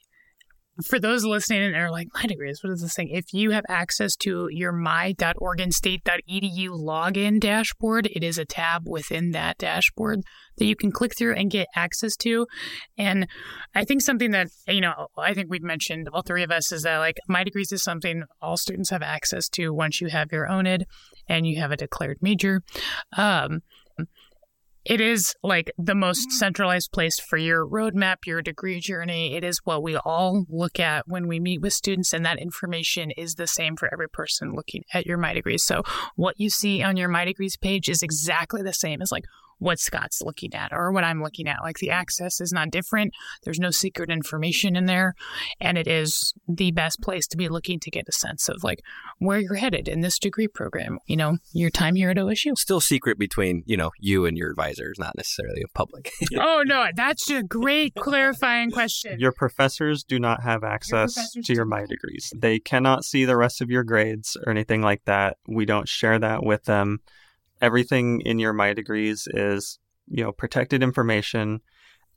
[0.84, 3.08] for those listening and are like, MyDegrees, what is this thing?
[3.08, 9.56] If you have access to your my.oregonstate.edu login dashboard, it is a tab within that
[9.58, 10.22] dashboard
[10.58, 12.46] that you can click through and get access to.
[12.98, 13.26] And
[13.74, 16.82] I think something that, you know, I think we've mentioned, all three of us, is
[16.82, 20.84] that like MyDegrees is something all students have access to once you have your ONID
[21.28, 22.62] and you have a declared major.
[23.16, 23.60] Um,
[24.89, 26.37] it is like the most mm-hmm.
[26.37, 29.34] centralized place for your roadmap, your degree journey.
[29.34, 33.11] It is what we all look at when we meet with students, and that information
[33.11, 35.61] is the same for every person looking at your MyDegrees.
[35.61, 35.82] So,
[36.14, 39.24] what you see on your MyDegrees page is exactly the same as like
[39.59, 41.62] what Scott's looking at or what I'm looking at.
[41.62, 43.12] Like the access is not different.
[43.44, 45.14] There's no secret information in there.
[45.61, 48.80] And it is the best place to be looking to get a sense of like
[49.18, 52.57] where you're headed in this degree program, you know, your time here at OSU.
[52.57, 56.12] Still secret between, you know, you and your advisors, not necessarily a public.
[56.38, 56.86] oh, no.
[56.94, 59.18] That's a great clarifying question.
[59.18, 62.32] Your professors do not have access your to your My degrees.
[62.36, 65.38] They cannot see the rest of your grades or anything like that.
[65.48, 67.00] We don't share that with them
[67.61, 71.61] everything in your MyDegrees is, you know, protected information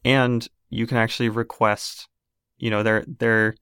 [0.06, 2.08] and you can actually request,
[2.58, 3.56] you know, there there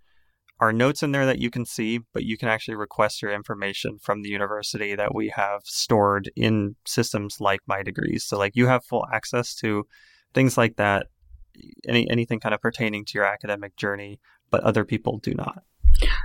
[0.60, 4.00] are notes in there that you can see, but you can actually request your information
[4.02, 8.22] from the university that we have stored in systems like MyDegrees.
[8.22, 9.86] So like you have full access to
[10.34, 11.08] things like that,
[11.88, 14.20] any anything kind of pertaining to your academic journey,
[14.50, 15.64] but other people do not.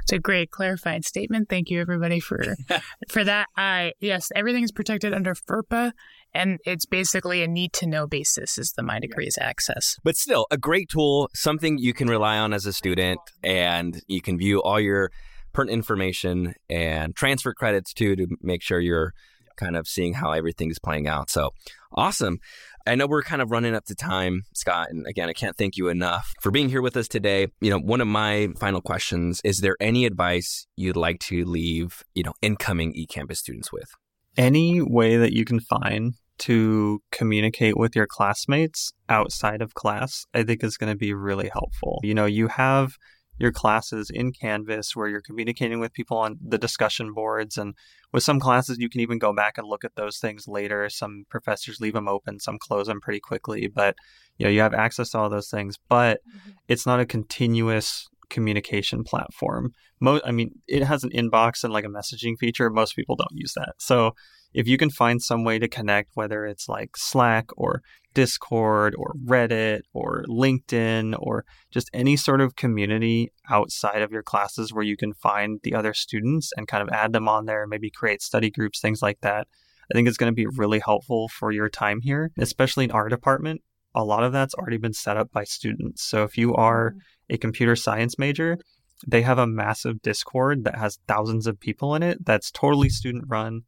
[0.03, 1.49] It's a great clarified statement.
[1.49, 2.57] Thank you everybody for
[3.09, 3.49] for that.
[3.57, 5.93] I yes, everything is protected under FERPA
[6.35, 9.97] and it's basically a need to know basis is the MyDegrees access.
[10.03, 14.23] But still, a great tool, something you can rely on as a student, and you
[14.23, 15.11] can view all your
[15.53, 19.13] pertinent information and transfer credits too to make sure you're
[19.57, 21.31] kind of seeing how everything is playing out.
[21.31, 21.51] So
[21.93, 22.39] awesome.
[22.87, 24.89] I know we're kind of running up to time, Scott.
[24.91, 27.49] And again, I can't thank you enough for being here with us today.
[27.61, 32.03] You know, one of my final questions is there any advice you'd like to leave,
[32.15, 33.91] you know, incoming eCampus students with?
[34.37, 40.43] Any way that you can find to communicate with your classmates outside of class, I
[40.43, 42.01] think is going to be really helpful.
[42.03, 42.97] You know, you have
[43.43, 47.59] your classes in Canvas where you're communicating with people on the discussion boards.
[47.59, 47.75] And
[48.13, 50.89] with some classes, you can even go back and look at those things later.
[50.89, 53.67] Some professors leave them open, some close them pretty quickly.
[53.67, 53.97] But,
[54.39, 55.77] you know, you have access to all those things.
[55.89, 56.51] But mm-hmm.
[56.69, 59.73] it's not a continuous communication platform.
[60.01, 62.71] Most, I mean, it has an inbox and like a messaging feature.
[62.71, 63.75] Most people don't use that.
[63.79, 64.15] So
[64.55, 67.83] if you can find some way to connect, whether it's like Slack or
[68.15, 74.73] Discord or Reddit or LinkedIn or just any sort of community outside of your classes
[74.73, 77.91] where you can find the other students and kind of add them on there, maybe
[77.91, 79.47] create study groups, things like that.
[79.91, 83.09] I think it's going to be really helpful for your time here, especially in our
[83.09, 83.63] department.
[83.95, 86.03] A lot of that's already been set up by students.
[86.03, 86.99] So if you are mm-hmm.
[87.35, 88.59] a computer science major,
[89.07, 93.25] they have a massive Discord that has thousands of people in it that's totally student
[93.27, 93.63] run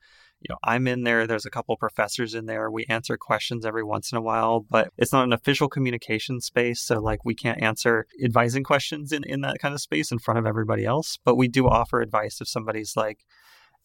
[0.44, 1.26] you know, I'm in there.
[1.26, 2.70] There's a couple professors in there.
[2.70, 6.82] We answer questions every once in a while, but it's not an official communication space.
[6.82, 10.38] So, like, we can't answer advising questions in, in that kind of space in front
[10.38, 11.18] of everybody else.
[11.24, 13.20] But we do offer advice if somebody's like,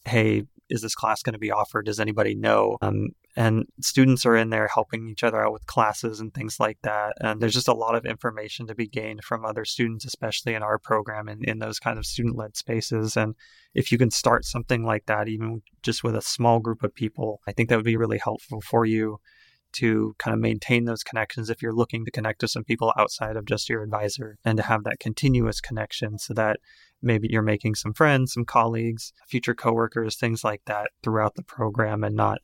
[0.06, 1.86] hey, is this class going to be offered?
[1.86, 2.78] Does anybody know?
[2.82, 6.78] Um, and students are in there helping each other out with classes and things like
[6.84, 7.14] that.
[7.22, 10.64] And there's just a lot of information to be gained from other students, especially in
[10.64, 13.16] our program and in those kind of student led spaces.
[13.16, 13.36] And
[13.74, 17.39] if you can start something like that, even just with a small group of people,
[17.47, 19.20] I think that would be really helpful for you
[19.74, 23.36] to kind of maintain those connections if you're looking to connect to some people outside
[23.36, 26.57] of just your advisor and to have that continuous connection so that
[27.01, 32.03] maybe you're making some friends, some colleagues, future coworkers, things like that throughout the program
[32.03, 32.39] and not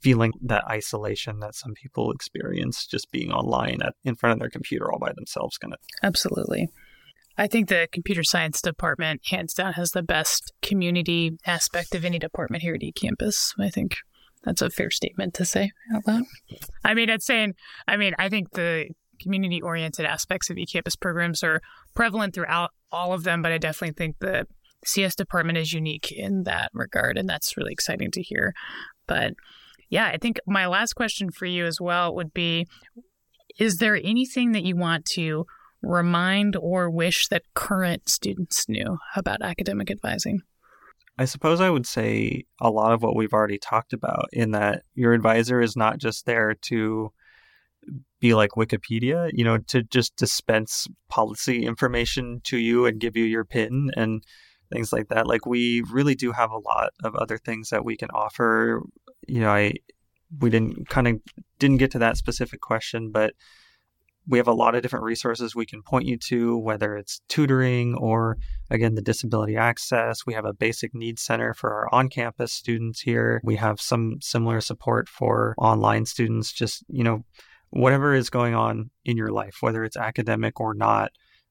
[0.00, 4.50] feeling that isolation that some people experience just being online at, in front of their
[4.50, 6.68] computer all by themselves kind of absolutely.
[7.38, 12.18] I think the computer science department hands down has the best community aspect of any
[12.18, 13.96] department here at ecampus i think
[14.44, 16.22] that's a fair statement to say out loud
[16.84, 17.54] i mean it's saying
[17.86, 18.88] i mean i think the
[19.20, 21.60] community oriented aspects of ecampus programs are
[21.94, 24.46] prevalent throughout all of them, but I definitely think the
[24.84, 28.54] CS department is unique in that regard, and that's really exciting to hear.
[29.06, 29.34] But
[29.88, 32.66] yeah, I think my last question for you as well would be
[33.58, 35.44] Is there anything that you want to
[35.82, 40.40] remind or wish that current students knew about academic advising?
[41.20, 44.84] I suppose I would say a lot of what we've already talked about in that
[44.94, 47.12] your advisor is not just there to
[48.20, 53.24] be like Wikipedia, you know, to just dispense policy information to you and give you
[53.24, 54.24] your pin and
[54.72, 55.26] things like that.
[55.26, 58.80] Like we really do have a lot of other things that we can offer.
[59.28, 59.74] You know, I
[60.40, 61.20] we didn't kind of
[61.58, 63.34] didn't get to that specific question, but
[64.30, 67.96] we have a lot of different resources we can point you to, whether it's tutoring
[67.96, 68.38] or
[68.70, 70.24] again the disability access.
[70.24, 73.40] We have a basic needs center for our on-campus students here.
[73.42, 76.52] We have some similar support for online students.
[76.52, 77.24] Just you know,
[77.70, 81.10] whatever is going on in your life, whether it's academic or not,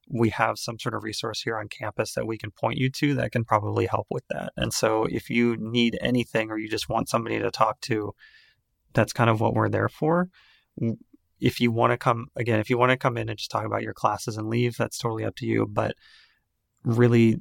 [0.10, 3.14] we have some sort of resource here on campus that we can point you to
[3.16, 4.54] that can probably help with that.
[4.56, 8.16] And so if you need anything or you just want somebody to talk to,
[8.94, 10.30] that's kind of what we're there for.
[11.40, 13.66] If you want to come again, if you want to come in and just talk
[13.66, 15.66] about your classes and leave, that's totally up to you.
[15.66, 15.96] But
[16.84, 17.40] really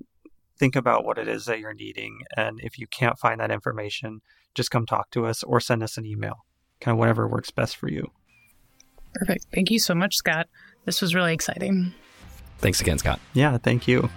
[0.59, 2.20] think about what it is that you're needing.
[2.36, 4.20] And if you can't find that information,
[4.55, 6.44] just come talk to us or send us an email,
[6.80, 8.11] kind of whatever works best for you.
[9.14, 9.46] Perfect.
[9.55, 10.49] Thank you so much, Scott.
[10.84, 11.94] This was really exciting.
[12.59, 13.20] Thanks again, Scott.
[13.34, 14.11] Yeah, thank you.